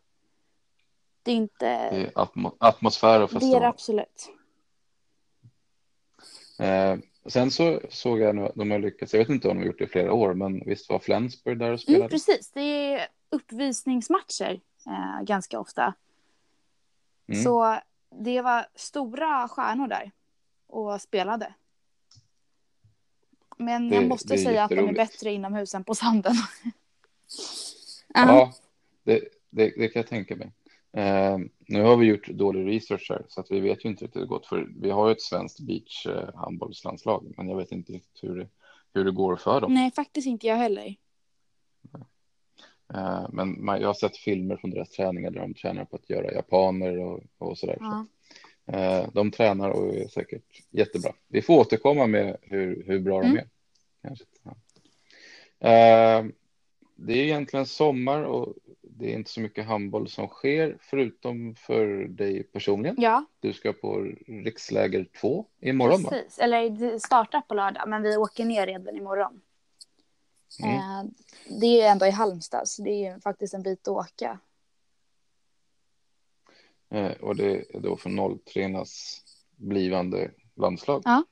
det 1.23 1.33
är 1.33 1.37
inte, 1.37 1.67
Det 1.91 2.07
är 2.07 2.11
atmo- 2.11 2.57
atmosfär 2.59 3.23
och 3.23 3.29
det 3.29 3.37
är 3.37 3.41
festival. 3.41 3.61
det 3.61 3.69
absolut. 3.69 4.31
Eh, 6.59 6.97
sen 7.27 7.51
så 7.51 7.81
såg 7.89 8.21
jag 8.21 8.37
nu 8.37 8.53
de 8.55 8.71
har 8.71 8.79
lyckats, 8.79 9.13
jag 9.15 9.21
vet 9.21 9.29
inte 9.29 9.49
om 9.49 9.55
de 9.57 9.61
har 9.61 9.67
gjort 9.67 9.79
det 9.79 9.85
i 9.85 9.89
flera 9.89 10.13
år, 10.13 10.35
men 10.35 10.63
visst 10.67 10.89
var 10.91 10.99
Flensburg 10.99 11.59
där 11.59 11.73
och 11.73 11.81
spelade? 11.81 12.01
Mm, 12.05 12.11
precis, 12.11 12.51
det 12.55 12.61
är 12.61 13.07
uppvisningsmatcher 13.31 14.61
eh, 14.87 15.23
ganska 15.25 15.61
ofta. 15.61 15.95
Mm. 17.29 17.43
Så 17.45 17.79
det 18.23 18.41
var 18.43 18.67
stora 18.75 19.49
stjärnor 19.49 19.89
där 19.89 20.11
och 20.67 21.01
spelade. 21.01 21.55
Men 23.57 23.89
Det- 23.91 23.97
jag 23.97 24.09
måste 24.09 24.39
säga 24.39 24.65
att 24.65 24.71
de 24.71 24.89
är 24.89 24.93
bättre 24.93 25.31
inomhus 25.33 25.75
än 25.75 25.85
på 25.85 25.95
sanden. 25.95 26.35
Ja, 28.15 28.53
det, 29.03 29.21
det, 29.51 29.73
det 29.77 29.89
kan 29.89 30.01
jag 30.01 30.07
tänka 30.07 30.37
mig. 30.37 30.53
Eh, 30.93 31.39
nu 31.69 31.83
har 31.83 31.97
vi 31.97 32.07
gjort 32.07 32.29
dålig 32.29 32.77
research 32.77 33.07
här 33.11 33.25
så 33.29 33.41
att 33.41 33.51
vi 33.51 33.61
vet 33.61 33.85
ju 33.85 33.89
inte 33.89 34.05
riktigt 34.05 34.17
hur 34.17 34.21
det 34.21 34.27
gått 34.27 34.47
för 34.47 34.69
vi 34.77 34.91
har 34.91 35.09
ju 35.09 35.13
ett 35.13 35.23
svenskt 35.23 35.61
beach 35.61 36.07
eh, 36.07 36.51
men 37.37 37.49
jag 37.49 37.57
vet 37.57 37.73
inte 37.73 37.93
riktigt 37.93 38.25
hur 38.25 38.37
det, 38.37 38.49
hur 38.95 39.05
det 39.05 39.11
går 39.11 39.37
för 39.37 39.61
dem. 39.61 39.75
Nej, 39.75 39.91
faktiskt 39.91 40.27
inte 40.27 40.47
jag 40.47 40.57
heller. 40.57 40.97
Eh, 42.95 43.27
men 43.33 43.65
man, 43.65 43.81
jag 43.81 43.89
har 43.89 43.95
sett 43.95 44.17
filmer 44.17 44.57
från 44.57 44.71
deras 44.71 44.91
träningar 44.91 45.31
där 45.31 45.41
de 45.41 45.55
tränar 45.55 45.85
på 45.85 45.97
att 45.97 46.11
göra 46.11 46.33
japaner 46.33 46.99
och, 46.99 47.21
och 47.39 47.59
sådär. 47.59 47.77
Ja. 47.81 48.07
Så, 48.67 48.73
eh, 48.73 49.09
de 49.13 49.31
tränar 49.31 49.71
och 49.71 49.95
är 49.95 50.09
säkert 50.09 50.63
jättebra. 50.71 51.13
Vi 51.29 51.43
får 51.43 51.61
återkomma 51.61 52.07
med 52.07 52.37
hur, 52.43 52.85
hur 52.87 53.01
bra 53.01 53.23
Mm. 53.23 53.35
de 53.35 53.41
är. 53.41 53.49
Kanske. 54.03 54.25
Ja. 54.43 54.51
Eh, 55.69 56.25
det 56.97 57.13
är 57.13 57.25
egentligen 57.25 57.67
sommar 57.67 58.23
och 58.23 58.55
det 59.03 59.13
är 59.13 59.15
inte 59.15 59.31
så 59.31 59.41
mycket 59.41 59.67
handboll 59.67 60.09
som 60.09 60.29
sker 60.29 60.79
förutom 60.81 61.55
för 61.55 61.87
dig 62.09 62.43
personligen. 62.43 62.97
Ja, 62.99 63.25
Du 63.41 63.53
ska 63.53 63.73
på 63.73 64.13
riksläger 64.27 65.05
2 65.21 65.47
imorgon 65.61 66.03
va? 66.03 66.11
precis. 66.11 66.39
Eller 66.39 66.71
det 66.71 67.01
startar 67.01 67.41
på 67.41 67.55
lördag, 67.55 67.89
men 67.89 68.03
vi 68.03 68.17
åker 68.17 68.45
ner 68.45 68.67
redan 68.67 68.97
imorgon. 68.97 69.41
Mm. 70.63 70.75
Eh, 70.77 71.05
det 71.61 71.67
är 71.67 71.77
ju 71.77 71.81
ändå 71.81 72.07
i 72.07 72.11
Halmstad, 72.11 72.69
så 72.69 72.83
det 72.83 72.91
är 72.91 73.13
ju 73.15 73.21
faktiskt 73.21 73.55
en 73.55 73.63
bit 73.63 73.89
att 73.89 73.89
åka. 73.89 74.39
Eh, 76.91 77.13
och 77.13 77.37
det 77.37 77.75
är 77.75 77.81
då 77.81 77.97
för 77.97 78.39
03 78.45 78.85
blivande 79.57 80.31
landslag. 80.55 81.03
Ja. 81.05 81.25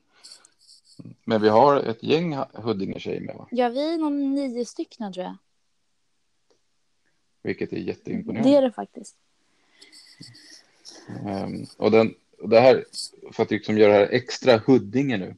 Men 1.25 1.41
vi 1.41 1.49
har 1.49 1.75
ett 1.77 2.03
gäng 2.03 2.35
Huddinge-tjejer 2.53 3.21
med 3.21 3.35
va? 3.35 3.47
Ja, 3.51 3.69
vi 3.69 3.93
är 3.93 3.97
nog 3.97 4.11
nio 4.11 4.65
stycken 4.65 5.13
tror 5.13 5.25
jag. 5.25 5.37
Vilket 7.41 7.73
är 7.73 7.77
jätteimponerande. 7.77 8.49
Det 8.49 8.55
är 8.55 8.61
det 8.61 8.71
faktiskt. 8.71 9.15
Ehm, 11.27 11.65
och, 11.77 11.91
den, 11.91 12.13
det 12.43 12.59
här, 12.59 12.85
för 13.31 13.43
att 13.43 13.51
liksom 13.51 13.77
göra 13.77 13.93
det 13.93 13.99
här 13.99 14.11
extra 14.11 14.57
Huddinge 14.57 15.17
nu, 15.17 15.35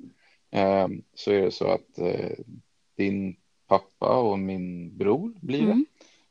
ehm, 0.51 1.01
så 1.13 1.31
är 1.31 1.41
det 1.41 1.51
så 1.51 1.67
att 1.67 1.97
eh, 1.99 2.31
din 2.95 3.35
pappa 3.67 4.17
och 4.17 4.39
min 4.39 4.97
bror 4.97 5.33
blir 5.41 5.59
det, 5.65 5.71
Mm. 5.71 5.85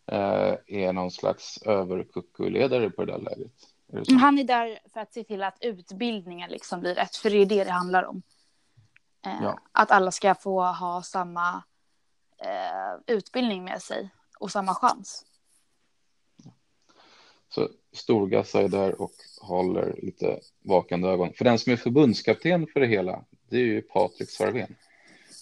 eh, 0.07 0.57
är 0.67 0.93
någon 0.93 1.11
slags 1.11 1.63
överkuckuledare 1.63 2.91
på 2.91 3.05
det 3.05 3.13
där 3.13 3.19
lägret. 3.19 3.53
Är 3.93 4.05
det? 4.05 4.15
Han 4.15 4.39
är 4.39 4.45
där 4.45 4.79
för 4.93 5.01
att 5.01 5.13
se 5.15 5.25
till 5.25 5.43
att 5.43 5.59
utbildningen 5.61 6.51
liksom 6.51 6.81
blir 6.81 6.95
rätt, 6.95 7.17
för 7.17 7.31
det 7.31 7.37
är 7.37 7.47
det 7.47 7.65
det 7.65 7.71
handlar 7.71 8.03
om. 8.03 8.23
Eh, 9.27 9.39
Ja. 9.43 9.59
Att 9.73 9.91
alla 9.91 10.11
ska 10.11 10.35
få 10.35 10.63
ha 10.63 11.03
samma 11.03 11.63
utbildning 13.07 13.65
med 13.65 13.83
sig 13.83 14.09
och 14.39 14.51
samma 14.51 14.75
chans. 14.75 15.25
Så 17.55 17.69
Storgassa 17.93 18.61
är 18.63 18.69
där 18.69 19.01
och 19.03 19.13
håller 19.41 19.95
lite 20.03 20.41
vakande 20.63 21.09
ögon. 21.09 21.33
För 21.33 21.45
den 21.45 21.59
som 21.59 21.73
är 21.73 21.77
förbundskapten 21.77 22.67
för 22.67 22.81
det 22.81 22.87
hela, 22.87 23.25
det 23.49 23.57
är 23.57 23.61
ju 23.65 23.83
Patrik 23.83 24.31
Sarvén. 24.31 24.75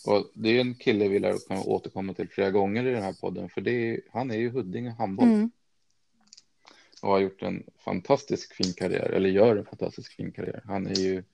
Och 0.06 0.30
det 0.34 0.48
är 0.56 0.60
en 0.60 0.74
kille 0.74 1.08
vi 1.08 1.18
lär 1.18 1.38
kunna 1.48 1.60
återkomma 1.62 2.14
till 2.14 2.28
flera 2.28 2.50
gånger 2.50 2.86
i 2.86 2.92
den 2.92 3.02
här 3.02 3.12
podden, 3.20 3.48
för 3.48 3.60
det 3.60 3.70
är, 3.90 4.00
han 4.12 4.30
är 4.30 4.36
ju 4.36 4.50
Huddinge 4.50 4.90
handboll 4.90 5.26
Mm. 5.28 5.50
och 7.02 7.08
har 7.10 7.18
gjort 7.18 7.42
en 7.42 7.62
fantastisk 7.78 8.54
fin 8.54 8.72
karriär, 8.72 9.10
eller 9.10 9.28
gör 9.30 9.56
en 9.56 9.64
fantastisk 9.64 10.12
fin 10.12 10.32
karriär. 10.32 10.62
Han 10.66 10.86
är 10.86 10.94
ju 10.94 11.24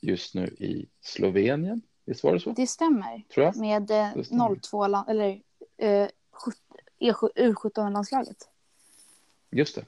just 0.00 0.34
nu 0.34 0.46
i 0.46 0.86
Slovenien, 1.00 1.82
visst 2.04 2.24
var 2.24 2.32
det 2.34 2.40
så? 2.40 2.50
Det 2.50 2.66
stämmer. 2.66 3.22
Tror 3.34 3.46
jag. 3.46 3.56
Med 3.56 3.90
eh, 3.90 4.10
Det 4.16 4.24
stämmer. 4.24 4.54
02 4.56 4.86
land, 4.86 5.10
eller 5.10 5.40
eh, 5.76 6.08
sjut- 6.32 6.62
E7 7.00 7.28
U17-landslaget. 7.36 8.48
Just 9.50 9.74
det. 9.74 9.84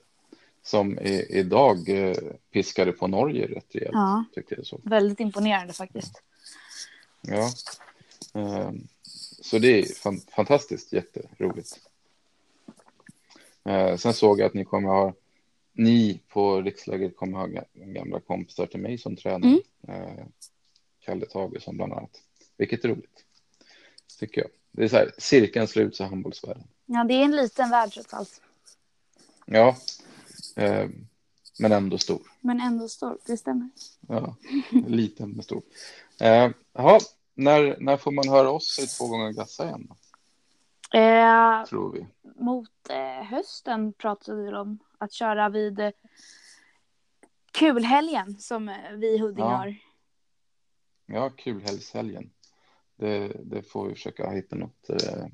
Som 0.68 0.98
i, 0.98 1.26
idag 1.38 1.88
eh, 1.88 2.16
piskade 2.52 2.92
på 2.92 3.06
Norge 3.06 3.46
rätt 3.46 3.74
rejält, 3.74 3.90
Ja. 3.94 4.24
tyckte 4.34 4.54
jag 4.54 4.66
så. 4.66 4.80
Väldigt 4.84 5.20
imponerande 5.20 5.72
faktiskt. 5.72 6.22
Ja. 7.20 7.50
Ehm, 8.34 8.88
Så 9.42 9.58
det 9.58 9.68
är 9.78 9.82
fan, 9.84 10.20
fantastiskt 10.20 10.92
jätteroligt. 10.92 11.80
Eh, 13.64 13.96
Sen 13.96 14.14
såg 14.14 14.40
jag 14.40 14.46
att 14.46 14.54
ni 14.54 14.64
kommer 14.64 14.88
ha, 14.88 15.14
ni 15.72 16.20
på 16.28 16.60
riksläget 16.60 17.16
kommer 17.16 17.38
ha 17.38 17.46
ga- 17.46 17.64
gamla 17.74 18.20
kompisar 18.20 18.66
till 18.66 18.80
mig 18.80 18.98
som 18.98 19.16
tränare. 19.16 19.58
Eh, 19.88 20.24
Kalle 21.00 21.26
Tagesson 21.26 21.76
bland 21.76 21.92
annat. 21.92 22.22
Vilket 22.56 22.84
är 22.84 22.88
roligt. 22.88 23.24
Tycker 24.18 24.40
jag. 24.40 24.50
Det 24.70 24.84
är 24.84 24.88
så 24.88 24.96
här, 24.96 25.12
cirkeln 25.18 25.68
sluts 25.68 26.00
i 26.00 26.04
handbollsvärlden. 26.04 26.64
Ja, 26.86 27.04
det 27.04 27.14
är 27.14 27.22
en 27.24 27.36
liten 27.36 27.70
värld 27.70 27.90
trots 27.92 28.14
allt. 28.14 28.40
Ja, 29.46 29.76
eh, 30.58 30.88
men 31.60 31.72
ändå 31.72 31.98
stor. 31.98 32.22
Men 32.40 32.60
ändå 32.60 32.88
stor, 32.88 33.18
det 33.26 33.36
stämmer. 33.36 33.70
Ja, 34.08 34.36
liten 34.86 35.30
men 35.30 35.42
stor. 35.42 35.62
Eh, 36.20 36.50
Jaha, 36.72 36.98
när, 37.34 37.76
när 37.80 37.96
får 37.96 38.12
man 38.12 38.28
höra 38.28 38.50
oss 38.50 38.78
i 38.78 38.86
två 38.86 39.08
gånger 39.08 39.32
gassa 39.32 39.64
igen? 39.64 39.86
Då, 39.88 39.94
Eh, 40.98 41.64
tror 41.64 41.92
vi. 41.92 42.06
mot 42.44 42.70
eh, 42.90 43.24
hösten 43.26 43.92
pratade 43.92 44.42
vi 44.42 44.56
om 44.56 44.78
att 44.98 45.12
köra 45.12 45.48
vid 45.48 45.80
eh, 45.80 45.90
kulhelgen 47.52 48.38
som 48.38 48.68
eh, 48.68 48.92
vi 48.92 49.14
i 49.14 49.18
Huddinge 49.18 49.48
Ja. 49.50 49.56
har. 49.56 49.76
Ja, 51.06 51.30
kul 51.30 51.62
helgshelgen. 51.62 52.30
Det, 52.96 53.28
det 53.44 53.62
får 53.62 53.88
vi 53.88 53.94
försöka 53.94 54.30
hitta 54.30 54.56
något, 54.56 54.90
eh, 54.90 55.26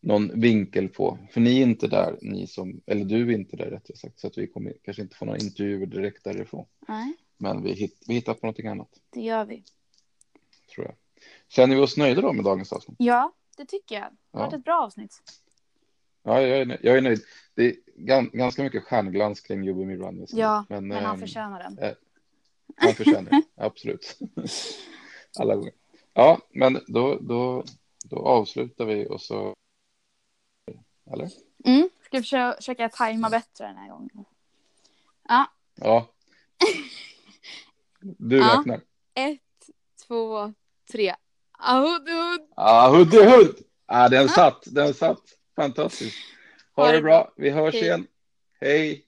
någon 0.00 0.40
vinkel 0.40 0.88
på. 0.88 1.18
För 1.32 1.40
ni 1.40 1.58
är 1.58 1.62
inte 1.62 1.88
där, 1.88 2.18
ni 2.22 2.46
som, 2.46 2.80
eller 2.86 3.04
du 3.04 3.28
är 3.28 3.34
inte 3.34 3.56
där 3.56 3.64
rättare 3.70 3.96
sagt, 3.96 4.18
så 4.20 4.26
att 4.26 4.38
vi 4.38 4.46
kommer 4.46 4.74
kanske 4.82 5.02
inte 5.02 5.16
få 5.16 5.24
några 5.24 5.38
intervjuer 5.38 5.86
direkt 5.86 6.24
därifrån. 6.24 6.66
Nej, 6.88 7.12
Men 7.38 7.62
vi, 7.62 7.72
hitt, 7.72 8.04
vi 8.08 8.14
hittar 8.14 8.34
på 8.34 8.46
någonting 8.46 8.66
annat, 8.66 8.88
det 9.10 9.20
gör 9.20 9.44
vi. 9.44 9.64
tror 10.74 10.86
jag. 10.86 10.94
Känner 11.48 11.76
vi 11.76 11.82
oss 11.82 11.96
nöjda 11.96 12.20
då 12.20 12.32
med 12.32 12.44
dagens 12.44 12.72
avsnitt? 12.72 12.96
Ja, 12.98 13.32
det 13.56 13.64
tycker 13.64 13.94
jag. 13.94 14.02
Det 14.04 14.38
har 14.38 14.40
Ja. 14.40 14.46
varit 14.46 14.54
ett 14.58 14.64
bra 14.64 14.80
avsnitt. 14.84 15.22
Ja, 16.22 16.40
jag 16.40 16.58
är, 16.58 16.66
nöjd. 16.66 16.80
jag 16.82 16.96
är 16.96 17.00
nöjd. 17.00 17.20
Det 17.54 17.66
är 17.66 17.74
gan, 17.96 18.30
ganska 18.32 18.62
mycket 18.62 18.82
stjärnglans 18.82 19.40
kring 19.40 19.64
Jobbe 19.64 19.84
Mirwani. 19.84 20.26
Ja, 20.28 20.64
men, 20.68 20.88
Men 20.88 21.04
han 21.04 21.14
ehm, 21.14 21.20
förtjänar 21.20 21.62
den. 21.62 21.94
Han 22.76 22.94
förtjänar 22.94 23.30
det, 23.30 23.42
absolut. 23.64 24.18
Alla 25.38 25.56
gånger. 25.56 25.72
Ja, 26.14 26.38
men 26.50 26.78
då, 26.86 27.18
då, 27.20 27.64
då 28.04 28.16
avslutar 28.16 28.84
vi 28.84 29.06
och 29.06 29.20
så... 29.20 29.54
Eller? 31.12 31.28
Mm. 31.64 31.88
Ska 32.04 32.18
försöka, 32.18 32.56
försöka 32.56 32.88
tajma 32.88 33.30
bättre 33.30 33.66
den 33.66 33.76
här 33.76 33.88
gången. 33.88 34.24
Ja, 35.28 35.46
Ja. 35.74 36.06
Du 38.00 38.36
Ja. 38.38 38.58
räknar. 38.58 38.80
ett, 39.14 39.40
två, 40.06 40.54
tre. 40.92 41.14
Ahud, 41.52 42.08
ahud. 43.14 43.56
Ah, 43.86 44.08
den 44.08 44.28
satt, 44.28 44.62
den 44.66 44.94
satt. 44.94 45.22
Fantastiskt. 45.56 46.16
Ha 46.76 46.92
det 46.92 47.00
bra. 47.02 47.32
Vi 47.36 47.50
hörs 47.50 47.74
igen. 47.74 48.06
Hej! 48.60 49.06